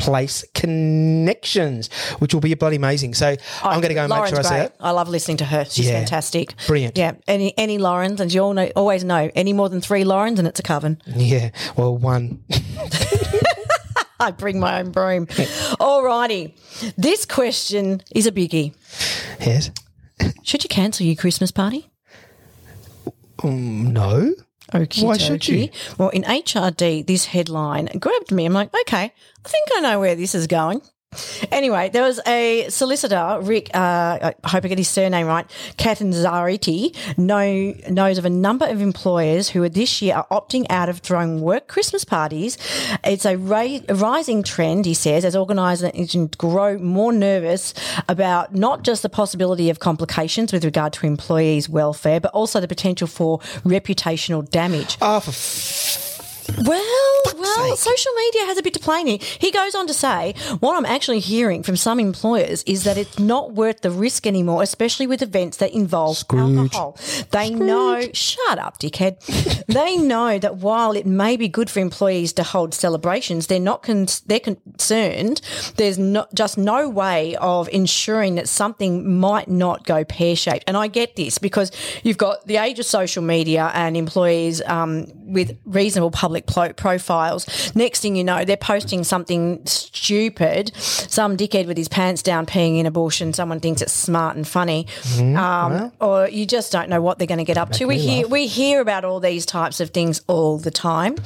workplace 0.00 0.44
connections, 0.54 1.92
which 2.18 2.34
will 2.34 2.40
be 2.40 2.54
bloody 2.54 2.76
amazing. 2.76 3.14
So, 3.14 3.36
I'm 3.62 3.80
going 3.80 3.88
to 3.88 3.94
go 3.94 4.02
and 4.02 4.08
make 4.10 4.16
Lauren's 4.16 4.30
sure 4.30 4.38
I 4.40 4.42
see 4.42 4.48
great. 4.48 4.64
it. 4.66 4.76
I 4.80 4.90
love 4.90 5.08
listening 5.08 5.36
to 5.38 5.44
her. 5.44 5.64
She's 5.64 5.86
Yeah. 5.86 5.98
fantastic. 6.00 6.54
Brilliant. 6.66 6.96
Yeah. 6.96 7.12
Any 7.28 7.56
any 7.58 7.78
Laurens, 7.78 8.20
and 8.20 8.32
you 8.32 8.40
all 8.42 8.54
know 8.54 8.70
always 8.76 9.04
know, 9.04 9.30
any 9.34 9.52
more 9.52 9.68
than 9.68 9.80
three 9.80 10.04
Laurens 10.04 10.38
and 10.38 10.48
it's 10.48 10.60
a 10.60 10.62
coven. 10.62 11.00
Yeah. 11.06 11.50
Well, 11.76 11.96
one. 11.96 12.42
I 14.20 14.32
bring 14.32 14.60
my 14.60 14.80
own 14.80 14.90
broom. 14.90 15.26
all 15.78 16.02
righty. 16.04 16.54
This 16.98 17.24
question 17.24 18.02
is 18.14 18.26
a 18.26 18.32
biggie. 18.32 18.74
Yes. 19.40 19.70
Should 20.42 20.62
you 20.62 20.68
cancel 20.68 21.06
your 21.06 21.16
Christmas 21.16 21.50
party? 21.50 21.88
Mm, 23.38 23.92
no. 23.92 24.34
Okay. 24.74 25.04
Why 25.04 25.16
should 25.16 25.46
you? 25.48 25.68
Well, 25.98 26.10
in 26.10 26.22
HRD, 26.22 27.06
this 27.06 27.26
headline 27.26 27.86
grabbed 27.98 28.30
me. 28.30 28.46
I'm 28.46 28.52
like, 28.52 28.72
okay, 28.82 29.12
I 29.44 29.48
think 29.48 29.68
I 29.74 29.80
know 29.80 30.00
where 30.00 30.14
this 30.14 30.34
is 30.34 30.46
going. 30.46 30.82
Anyway, 31.50 31.88
there 31.88 32.04
was 32.04 32.20
a 32.24 32.68
solicitor, 32.68 33.38
Rick, 33.42 33.70
uh, 33.74 34.32
I 34.44 34.48
hope 34.48 34.64
I 34.64 34.68
get 34.68 34.78
his 34.78 34.88
surname 34.88 35.26
right, 35.26 35.44
Catanzariti, 35.76 36.94
know, 37.18 37.74
knows 37.90 38.16
of 38.16 38.24
a 38.24 38.30
number 38.30 38.64
of 38.66 38.80
employers 38.80 39.48
who 39.50 39.64
are 39.64 39.68
this 39.68 40.00
year 40.00 40.14
are 40.14 40.26
opting 40.30 40.66
out 40.70 40.88
of 40.88 40.98
throwing 41.00 41.40
work 41.40 41.66
Christmas 41.66 42.04
parties. 42.04 42.56
It's 43.02 43.24
a, 43.26 43.36
ra- 43.36 43.80
a 43.88 43.94
rising 43.96 44.44
trend, 44.44 44.86
he 44.86 44.94
says, 44.94 45.24
as 45.24 45.34
organisations 45.34 46.36
grow 46.36 46.78
more 46.78 47.12
nervous 47.12 47.74
about 48.08 48.54
not 48.54 48.84
just 48.84 49.02
the 49.02 49.08
possibility 49.08 49.68
of 49.68 49.80
complications 49.80 50.52
with 50.52 50.64
regard 50.64 50.92
to 50.92 51.06
employees' 51.06 51.68
welfare, 51.68 52.20
but 52.20 52.30
also 52.32 52.60
the 52.60 52.68
potential 52.68 53.08
for 53.08 53.40
reputational 53.64 54.48
damage. 54.48 54.96
Oh, 55.02 55.18
for 55.18 55.30
f- 55.30 56.56
Well, 56.66 57.22
well, 57.36 57.49
social 57.76 58.12
media 58.14 58.42
has 58.46 58.58
a 58.58 58.62
bit 58.62 58.74
to 58.74 58.80
play 58.80 59.00
in 59.00 59.06
here. 59.06 59.18
He 59.38 59.50
goes 59.50 59.74
on 59.74 59.86
to 59.86 59.94
say, 59.94 60.34
what 60.60 60.76
I'm 60.76 60.86
actually 60.86 61.20
hearing 61.20 61.62
from 61.62 61.76
some 61.76 62.00
employers 62.00 62.62
is 62.64 62.84
that 62.84 62.96
it's 62.96 63.18
not 63.18 63.52
worth 63.52 63.80
the 63.82 63.90
risk 63.90 64.26
anymore, 64.26 64.62
especially 64.62 65.06
with 65.06 65.22
events 65.22 65.58
that 65.58 65.72
involve 65.72 66.18
alcohol. 66.30 66.96
They 67.30 67.50
know, 67.50 68.08
shut 68.12 68.58
up, 68.58 68.78
dickhead. 68.78 69.64
they 69.66 69.96
know 69.96 70.38
that 70.38 70.56
while 70.56 70.92
it 70.92 71.06
may 71.06 71.36
be 71.36 71.48
good 71.48 71.70
for 71.70 71.80
employees 71.80 72.32
to 72.34 72.42
hold 72.42 72.74
celebrations, 72.74 73.46
they're 73.46 73.60
not 73.60 73.82
con- 73.82 74.06
they're 74.26 74.40
concerned. 74.40 75.40
There's 75.76 75.98
not 75.98 76.34
just 76.34 76.58
no 76.58 76.88
way 76.88 77.36
of 77.36 77.68
ensuring 77.68 78.34
that 78.36 78.48
something 78.48 79.18
might 79.18 79.48
not 79.48 79.86
go 79.86 80.04
pear 80.04 80.36
shaped. 80.36 80.64
And 80.66 80.76
I 80.76 80.86
get 80.88 81.16
this 81.16 81.38
because 81.38 81.70
you've 82.02 82.18
got 82.18 82.46
the 82.46 82.56
age 82.56 82.78
of 82.78 82.86
social 82.86 83.22
media 83.22 83.70
and 83.74 83.96
employees 83.96 84.62
um, 84.62 85.06
with 85.14 85.56
reasonable 85.64 86.10
public 86.10 86.46
plo- 86.46 86.76
profiles. 86.76 87.46
Next 87.74 88.00
thing 88.00 88.16
you 88.16 88.24
know, 88.24 88.44
they're 88.44 88.56
posting 88.56 89.04
something 89.04 89.64
stupid. 89.66 90.72
Some 90.76 91.36
dickhead 91.36 91.66
with 91.66 91.76
his 91.76 91.88
pants 91.88 92.22
down 92.22 92.46
peeing 92.46 92.78
in 92.78 92.86
a 92.86 92.90
bush, 92.90 93.20
and 93.20 93.34
someone 93.34 93.60
thinks 93.60 93.82
it's 93.82 93.92
smart 93.92 94.36
and 94.36 94.46
funny. 94.46 94.86
Um, 95.18 95.92
or 96.00 96.28
you 96.28 96.46
just 96.46 96.72
don't 96.72 96.88
know 96.88 97.00
what 97.00 97.18
they're 97.18 97.26
going 97.26 97.38
to 97.38 97.44
get 97.44 97.58
up 97.58 97.70
to. 97.72 97.86
We 97.86 97.98
hear 97.98 98.22
laugh. 98.22 98.30
we 98.32 98.46
hear 98.46 98.80
about 98.80 99.04
all 99.04 99.20
these 99.20 99.46
types 99.46 99.80
of 99.80 99.90
things 99.90 100.20
all 100.26 100.58
the 100.58 100.70
time, 100.70 101.16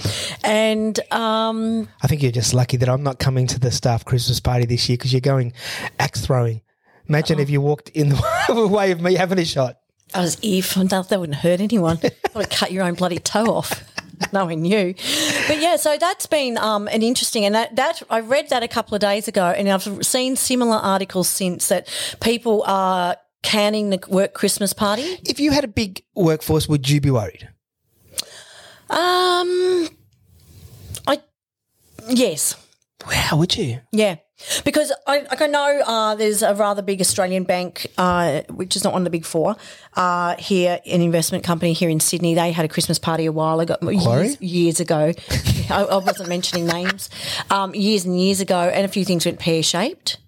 and 0.42 0.98
um, 1.12 1.88
I 2.02 2.06
think 2.06 2.22
you're 2.22 2.32
just 2.32 2.54
lucky 2.54 2.76
that 2.78 2.88
I'm 2.88 3.02
not 3.02 3.18
coming 3.18 3.46
to 3.48 3.58
the 3.58 3.70
staff 3.70 4.04
Christmas 4.04 4.40
party 4.40 4.66
this 4.66 4.88
year 4.88 4.96
because 4.96 5.12
you're 5.12 5.20
going 5.20 5.52
axe 5.98 6.20
throwing. 6.24 6.60
Imagine 7.08 7.38
if 7.38 7.50
you 7.50 7.60
walked 7.60 7.90
in 7.90 8.08
the 8.08 8.68
way 8.70 8.90
of 8.90 9.00
me 9.00 9.14
having 9.14 9.38
a 9.38 9.44
shot. 9.44 9.78
as 10.14 10.38
if 10.42 10.74
that 10.74 11.08
that 11.08 11.20
wouldn't 11.20 11.38
hurt 11.38 11.60
anyone. 11.60 11.98
I 12.04 12.10
would 12.38 12.50
cut 12.50 12.72
your 12.72 12.84
own 12.84 12.94
bloody 12.94 13.18
toe 13.18 13.44
off. 13.46 13.84
Knowing 14.32 14.64
you, 14.64 14.94
but 15.46 15.60
yeah, 15.60 15.76
so 15.76 15.96
that's 15.98 16.26
been 16.26 16.58
um, 16.58 16.88
an 16.88 17.02
interesting, 17.02 17.44
and 17.44 17.54
that, 17.54 17.76
that 17.76 18.02
I 18.10 18.20
read 18.20 18.48
that 18.50 18.62
a 18.62 18.68
couple 18.68 18.94
of 18.94 19.00
days 19.00 19.28
ago, 19.28 19.46
and 19.46 19.68
I've 19.68 20.04
seen 20.04 20.36
similar 20.36 20.76
articles 20.76 21.28
since 21.28 21.68
that 21.68 21.88
people 22.20 22.64
are 22.66 23.16
canning 23.42 23.90
the 23.90 24.00
work 24.08 24.34
Christmas 24.34 24.72
party. 24.72 25.18
If 25.26 25.38
you 25.38 25.50
had 25.50 25.64
a 25.64 25.68
big 25.68 26.02
workforce, 26.14 26.68
would 26.68 26.88
you 26.88 27.00
be 27.00 27.10
worried? 27.10 27.48
Um, 28.90 29.88
I 31.06 31.20
yes, 32.08 32.56
Wow, 33.06 33.36
would 33.38 33.56
you? 33.56 33.80
Yeah. 33.92 34.16
Because 34.64 34.92
I, 35.06 35.20
like 35.20 35.40
I 35.40 35.46
know 35.46 35.80
uh, 35.86 36.14
there's 36.16 36.42
a 36.42 36.54
rather 36.54 36.82
big 36.82 37.00
Australian 37.00 37.44
bank, 37.44 37.86
uh, 37.96 38.42
which 38.50 38.76
is 38.76 38.84
not 38.84 38.92
one 38.92 39.02
of 39.02 39.04
the 39.04 39.10
big 39.10 39.24
four, 39.24 39.56
uh, 39.94 40.36
here, 40.36 40.80
an 40.86 41.00
investment 41.00 41.44
company 41.44 41.72
here 41.72 41.88
in 41.88 42.00
Sydney. 42.00 42.34
They 42.34 42.52
had 42.52 42.64
a 42.64 42.68
Christmas 42.68 42.98
party 42.98 43.26
a 43.26 43.32
while 43.32 43.60
ago, 43.60 43.76
years, 43.82 44.40
years 44.40 44.80
ago. 44.80 45.12
I, 45.70 45.84
I 45.84 45.96
wasn't 45.98 46.28
mentioning 46.28 46.66
names. 46.66 47.10
Um, 47.50 47.74
years 47.74 48.04
and 48.04 48.20
years 48.20 48.40
ago, 48.40 48.58
and 48.58 48.84
a 48.84 48.88
few 48.88 49.04
things 49.04 49.24
went 49.24 49.38
pear 49.38 49.62
shaped. 49.62 50.18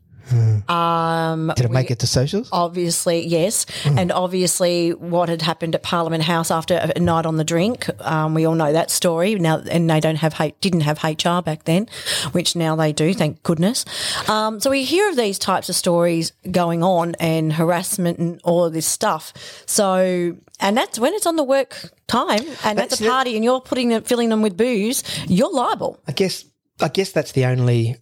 Did 1.54 1.66
it 1.66 1.70
make 1.70 1.90
it 1.90 2.00
to 2.00 2.06
socials? 2.06 2.48
Obviously, 2.52 3.26
yes. 3.26 3.66
And 3.84 4.10
obviously, 4.10 4.92
what 4.92 5.28
had 5.28 5.42
happened 5.42 5.74
at 5.74 5.82
Parliament 5.82 6.24
House 6.24 6.50
after 6.50 6.90
a 6.94 6.98
night 7.00 7.26
on 7.26 7.36
the 7.36 7.44
drink, 7.44 7.88
um, 8.00 8.34
we 8.34 8.44
all 8.44 8.54
know 8.54 8.72
that 8.72 8.90
story 8.90 9.34
now. 9.36 9.58
And 9.58 9.88
they 9.88 10.00
don't 10.00 10.16
have 10.16 10.34
didn't 10.60 10.82
have 10.82 11.02
HR 11.02 11.42
back 11.42 11.64
then, 11.64 11.88
which 12.32 12.56
now 12.56 12.76
they 12.76 12.92
do. 12.92 13.14
Thank 13.14 13.42
goodness. 13.42 13.84
Um, 14.28 14.60
so 14.60 14.70
we 14.70 14.84
hear 14.84 15.08
of 15.08 15.16
these 15.16 15.38
types 15.38 15.68
of 15.68 15.74
stories 15.76 16.32
going 16.50 16.82
on 16.82 17.14
and 17.20 17.52
harassment 17.52 18.18
and 18.18 18.40
all 18.44 18.64
of 18.64 18.72
this 18.72 18.86
stuff. 18.86 19.32
So. 19.66 20.36
And 20.58 20.74
that's 20.74 20.98
when 20.98 21.12
it's 21.12 21.26
on 21.26 21.36
the 21.36 21.44
work 21.44 21.90
time, 22.06 22.40
and 22.64 22.78
that's, 22.78 22.96
That's 22.96 23.00
a 23.02 23.10
party, 23.10 23.34
and 23.36 23.44
you're 23.44 23.60
putting 23.60 23.90
them, 23.90 24.02
filling 24.04 24.30
them 24.30 24.40
with 24.40 24.56
booze. 24.56 25.04
You're 25.28 25.52
liable. 25.52 26.00
I 26.08 26.12
guess 26.12 26.46
I 26.80 26.88
guess 26.88 27.12
that's 27.12 27.32
the 27.32 27.44
only 27.44 27.96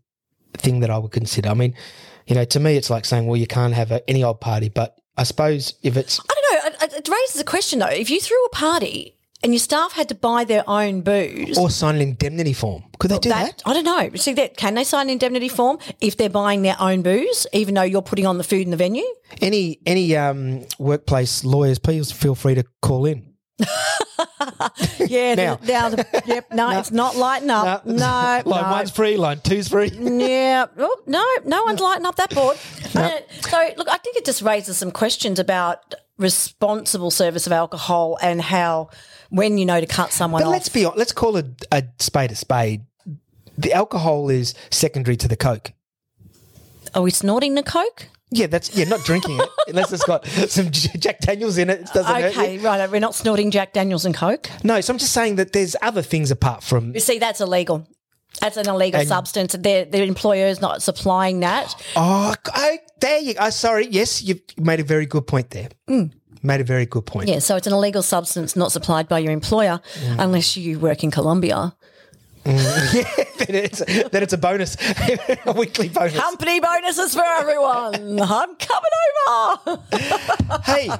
thing 0.56 0.80
that 0.80 0.90
I 0.90 0.98
would 0.98 1.10
consider. 1.10 1.48
I 1.48 1.54
mean, 1.54 1.74
you 2.26 2.34
know, 2.34 2.44
to 2.44 2.60
me, 2.60 2.76
it's 2.76 2.90
like 2.90 3.04
saying, 3.04 3.26
well, 3.26 3.36
you 3.36 3.46
can't 3.46 3.74
have 3.74 3.90
a, 3.90 4.08
any 4.08 4.22
old 4.24 4.40
party. 4.40 4.68
But 4.68 4.98
I 5.16 5.24
suppose 5.24 5.74
if 5.82 5.96
it's 5.96 6.20
I 6.20 6.24
don't 6.34 6.80
know. 6.80 6.98
It, 6.98 7.08
raises 7.08 7.40
a 7.40 7.44
question 7.44 7.78
though. 7.78 7.86
If 7.86 8.10
you 8.10 8.20
threw 8.20 8.42
a 8.44 8.48
party 8.50 9.16
and 9.42 9.52
your 9.52 9.60
staff 9.60 9.92
had 9.92 10.08
to 10.08 10.14
buy 10.14 10.44
their 10.44 10.68
own 10.68 11.02
booze, 11.02 11.58
or 11.58 11.70
sign 11.70 11.96
an 11.96 12.00
indemnity 12.00 12.52
form, 12.52 12.84
could 12.98 13.10
they 13.10 13.18
do 13.18 13.28
that? 13.28 13.62
I 13.66 13.72
don't 13.72 13.84
know. 13.84 14.10
See 14.14 14.32
that 14.34 14.56
can 14.56 14.74
they 14.74 14.84
sign 14.84 15.06
an 15.06 15.10
indemnity 15.10 15.48
form 15.48 15.78
if 16.00 16.16
they're 16.16 16.30
buying 16.30 16.62
their 16.62 16.76
own 16.80 17.02
booze, 17.02 17.46
even 17.52 17.74
though 17.74 17.82
you're 17.82 18.02
putting 18.02 18.26
on 18.26 18.38
the 18.38 18.44
food 18.44 18.62
in 18.62 18.70
the 18.70 18.76
venue? 18.76 19.06
Any 19.40 19.80
any 19.86 20.16
um, 20.16 20.66
workplace 20.78 21.44
lawyers, 21.44 21.78
please 21.78 22.10
feel 22.10 22.34
free 22.34 22.54
to 22.54 22.64
call 22.80 23.06
in. 23.06 23.34
Yeah. 24.98 25.34
Now. 25.34 25.56
the- 25.56 25.66
now 25.72 25.88
the, 25.90 26.22
yep. 26.26 26.52
No, 26.52 26.78
it's 26.78 26.90
not 26.90 27.16
lighting 27.16 27.50
up. 27.50 27.84
No. 27.86 27.94
line 28.02 28.42
no. 28.44 28.70
one's 28.70 28.90
free, 28.90 29.16
line 29.16 29.40
two's 29.40 29.68
free. 29.68 29.88
Yeah. 29.94 30.66
Oh, 30.78 31.00
no, 31.06 31.24
no 31.44 31.64
one's 31.64 31.80
lighting 31.80 32.06
up 32.06 32.16
that 32.16 32.34
board. 32.34 32.56
Uh, 32.94 33.18
so, 33.40 33.70
look, 33.76 33.88
I 33.88 33.98
think 33.98 34.16
it 34.16 34.24
just 34.24 34.42
raises 34.42 34.76
some 34.76 34.90
questions 34.90 35.38
about 35.38 35.94
responsible 36.18 37.10
service 37.10 37.46
of 37.46 37.52
alcohol 37.52 38.18
and 38.22 38.40
how, 38.40 38.90
when 39.30 39.58
you 39.58 39.66
know 39.66 39.80
to 39.80 39.86
cut 39.86 40.12
someone 40.12 40.42
But 40.42 40.48
off. 40.48 40.52
let's 40.52 40.68
be 40.68 40.86
let's 40.86 41.12
call 41.12 41.36
it 41.36 41.46
a 41.72 41.84
spade 41.98 42.32
a 42.32 42.34
spade. 42.36 42.82
The 43.58 43.72
alcohol 43.72 44.30
is 44.30 44.54
secondary 44.70 45.16
to 45.18 45.28
the 45.28 45.36
coke. 45.36 45.72
Are 46.94 47.02
we 47.02 47.10
snorting 47.10 47.54
the 47.54 47.62
coke? 47.62 48.08
Yeah, 48.30 48.46
that's 48.46 48.76
yeah, 48.76 48.84
not 48.86 49.00
drinking 49.04 49.38
it 49.38 49.48
unless 49.68 49.92
it's 49.92 50.04
got 50.04 50.26
some 50.26 50.70
Jack 50.70 51.20
Daniels 51.20 51.58
in 51.58 51.70
it. 51.70 51.80
It 51.82 51.86
doesn't 51.94 52.14
hurt 52.14 52.36
Okay, 52.36 52.58
right. 52.58 52.90
We're 52.90 53.00
not 53.00 53.14
snorting 53.14 53.50
Jack 53.50 53.72
Daniels 53.72 54.04
and 54.04 54.14
coke. 54.14 54.50
No, 54.64 54.80
so 54.80 54.92
I'm 54.92 54.98
just 54.98 55.12
saying 55.12 55.36
that 55.36 55.52
there's 55.52 55.76
other 55.82 56.02
things 56.02 56.30
apart 56.30 56.62
from 56.62 56.94
You 56.94 57.00
see, 57.00 57.18
that's 57.18 57.40
illegal. 57.40 57.86
That's 58.40 58.56
an 58.56 58.68
illegal 58.68 59.00
And- 59.00 59.08
substance. 59.08 59.54
Their 59.58 59.84
their 59.84 60.02
employer's 60.04 60.60
not 60.60 60.82
supplying 60.82 61.40
that. 61.40 61.74
Oh, 61.94 62.34
I, 62.46 62.80
there 63.00 63.20
you 63.20 63.34
go. 63.34 63.50
Sorry. 63.50 63.86
Yes, 63.88 64.22
you've 64.22 64.40
made 64.58 64.80
a 64.80 64.84
very 64.84 65.06
good 65.06 65.26
point 65.26 65.50
there. 65.50 65.68
Hmm. 65.86 66.06
Made 66.42 66.60
a 66.60 66.64
very 66.64 66.86
good 66.86 67.06
point. 67.06 67.28
Yeah, 67.28 67.38
so 67.38 67.56
it's 67.56 67.66
an 67.66 67.72
illegal 67.72 68.02
substance 68.02 68.54
not 68.54 68.70
supplied 68.70 69.08
by 69.08 69.18
your 69.18 69.32
employer 69.32 69.80
mm. 69.94 70.16
unless 70.18 70.58
you 70.58 70.78
work 70.78 71.02
in 71.02 71.10
Colombia. 71.10 71.74
then, 72.44 73.54
it's, 73.54 73.78
then 73.78 74.22
it's 74.22 74.32
a 74.34 74.38
bonus, 74.38 74.76
a 75.46 75.52
weekly 75.52 75.88
bonus. 75.88 76.14
Company 76.14 76.60
bonuses 76.60 77.14
for 77.14 77.24
everyone. 77.24 78.20
I'm 78.20 78.56
coming 78.56 78.90
over. 79.28 79.82
hey, 80.64 80.90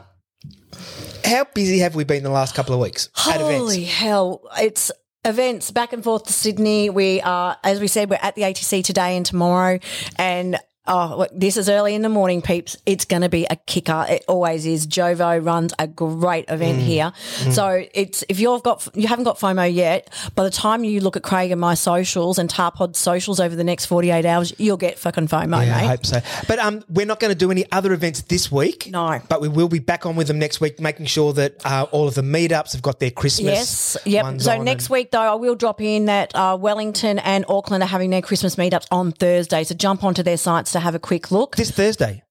how 1.25 1.45
busy 1.53 1.81
have 1.81 1.95
we 1.95 2.05
been 2.05 2.23
the 2.23 2.31
last 2.31 2.55
couple 2.55 2.75
of 2.75 2.81
weeks 2.81 3.11
at 3.29 3.41
events? 3.41 3.59
Holy 3.59 3.85
hell. 3.85 4.43
It's 4.59 4.91
events 5.25 5.71
back 5.71 5.93
and 5.93 6.03
forth 6.03 6.25
to 6.25 6.33
Sydney. 6.33 6.89
We 6.91 7.21
are, 7.21 7.59
as 7.63 7.81
we 7.81 7.89
said, 7.89 8.09
we're 8.09 8.19
at 8.23 8.35
the 8.35 8.43
ATC 8.43 8.83
today 8.83 9.17
and 9.17 9.27
tomorrow. 9.27 9.79
And 10.17 10.59
Oh, 10.87 11.15
look, 11.17 11.31
this 11.33 11.57
is 11.57 11.71
early 11.71 11.95
in 11.95 12.03
the 12.03 12.11
morning, 12.11 12.43
peeps. 12.43 12.77
It's 12.85 13.07
going 13.07 13.23
to 13.23 13.31
be 13.31 13.47
a 13.49 13.57
kicker. 13.57 14.05
It 14.07 14.23
always 14.29 14.67
is. 14.67 14.87
Jovo 14.87 15.43
runs 15.43 15.73
a 15.79 15.87
great 15.87 16.45
event 16.49 16.79
here. 16.79 17.13
So 17.53 17.85
it's 17.95 18.23
if 18.29 18.39
you've 18.39 18.63
got 18.63 18.87
you 18.95 19.09
haven't 19.09 19.25
got 19.25 19.39
FOMO 19.39 19.73
yet, 19.73 20.13
by 20.35 20.45
the 20.45 20.51
time 20.51 20.85
you 20.85 21.01
look 21.01 21.17
at 21.17 21.23
Craig 21.23 21.51
and 21.51 21.61
my 21.61 21.73
socials 21.73 22.39
and 22.39 22.51
Tarpod 22.51 22.97
socials 22.97 23.41
over 23.41 23.57
the 23.57 23.65
next 23.65 23.87
forty 23.87 24.11
eight 24.11 24.27
hours, 24.27 24.53
you'll 24.59 24.77
get 24.77 24.99
fucking 24.99 25.29
FOMO, 25.29 25.65
Yeah, 25.65 25.75
I 25.75 25.85
hope 25.87 26.05
so. 26.05 26.21
But 26.47 26.59
um, 26.59 26.85
we're 26.91 27.07
not 27.07 27.19
going 27.19 27.33
to 27.33 27.39
do 27.39 27.51
any 27.51 27.65
other 27.73 27.95
events 27.95 28.21
this 28.21 28.53
week. 28.53 28.91
No. 28.91 29.23
But 29.27 29.41
we 29.41 29.49
will 29.49 29.69
be 29.69 29.79
back 29.79 30.05
on 30.05 30.17
with 30.17 30.27
them 30.27 30.39
next 30.39 30.61
week, 30.61 30.81
making 30.81 31.07
sure 31.07 31.33
that 31.33 31.65
uh, 31.65 31.87
all 31.93 32.09
of 32.09 32.15
the 32.15 32.23
meetups 32.23 32.73
have 32.73 32.83
got 32.83 33.01
their 33.01 33.11
Christmas. 33.11 33.47
Yes, 33.47 33.97
yep. 34.05 34.39
So 34.43 34.63
next 34.63 34.91
week, 34.91 35.13
though, 35.13 35.21
I 35.21 35.35
will 35.37 35.55
drop 35.55 35.81
in 35.81 36.05
that 36.07 36.35
uh, 36.35 36.59
Wellington 36.61 37.21
and 37.21 37.47
Auckland 37.49 37.83
are 37.83 37.87
having 37.87 38.11
their 38.11 38.23
Christmas 38.23 38.57
meetups 38.57 38.87
on 38.91 39.13
Thursday. 39.13 39.65
So 39.65 39.75
jump 39.75 40.05
onto 40.05 40.23
their 40.23 40.37
sites 40.37 40.74
to 40.75 40.81
have 40.81 40.95
a 40.95 40.99
quick 40.99 41.31
look. 41.31 41.57
this 41.57 41.71
Thursday. 41.71 42.23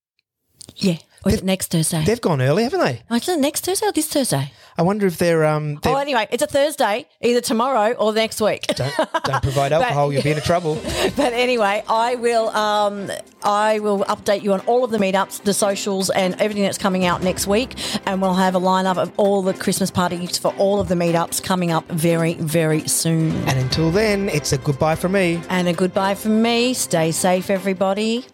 Yeah, 0.75 0.97
or 1.25 1.31
is 1.31 1.39
it 1.39 1.43
next 1.43 1.71
Thursday? 1.71 2.03
They've 2.05 2.21
gone 2.21 2.41
early, 2.41 2.63
haven't 2.63 2.79
they? 2.79 3.01
Oh, 3.09 3.15
is 3.15 3.27
it 3.27 3.39
next 3.39 3.65
Thursday 3.65 3.87
or 3.87 3.91
this 3.91 4.07
Thursday? 4.07 4.51
I 4.77 4.81
wonder 4.81 5.05
if 5.05 5.17
they're 5.17 5.45
um. 5.45 5.75
They're, 5.75 5.93
Oh, 5.93 5.97
anyway, 5.97 6.27
it's 6.31 6.43
a 6.43 6.47
Thursday, 6.47 7.07
either 7.21 7.41
tomorrow 7.41 7.93
or 7.93 8.13
next 8.13 8.41
week. 8.41 8.65
don't, 8.67 8.93
don't 9.23 9.43
provide 9.43 9.71
alcohol, 9.77 10.11
you'll 10.11 10.23
be 10.23 10.31
in 10.31 10.41
trouble. 10.41 10.75
but 11.15 11.33
anyway, 11.33 11.83
I 11.87 12.15
will 12.15 12.49
um, 12.49 13.11
I 13.43 13.79
will 13.79 13.99
update 14.05 14.41
you 14.43 14.53
on 14.53 14.61
all 14.61 14.83
of 14.83 14.91
the 14.91 14.97
meetups, 14.97 15.43
the 15.43 15.53
socials, 15.53 16.09
and 16.09 16.33
everything 16.41 16.63
that's 16.63 16.77
coming 16.77 17.05
out 17.05 17.21
next 17.23 17.45
week. 17.47 17.75
And 18.05 18.21
we'll 18.21 18.33
have 18.33 18.55
a 18.55 18.59
lineup 18.59 18.97
of 18.97 19.11
all 19.17 19.41
the 19.41 19.53
Christmas 19.53 19.91
parties 19.91 20.37
for 20.37 20.53
all 20.55 20.79
of 20.79 20.87
the 20.87 20.95
meetups 20.95 21.43
coming 21.43 21.71
up 21.71 21.87
very, 21.89 22.33
very 22.35 22.87
soon. 22.87 23.31
And 23.47 23.59
until 23.59 23.91
then, 23.91 24.29
it's 24.29 24.53
a 24.53 24.57
goodbye 24.57 24.95
from 24.95 25.11
me. 25.13 25.41
And 25.49 25.67
a 25.67 25.73
goodbye 25.73 26.15
from 26.15 26.41
me. 26.41 26.73
Stay 26.73 27.11
safe, 27.11 27.49
everybody. 27.49 28.25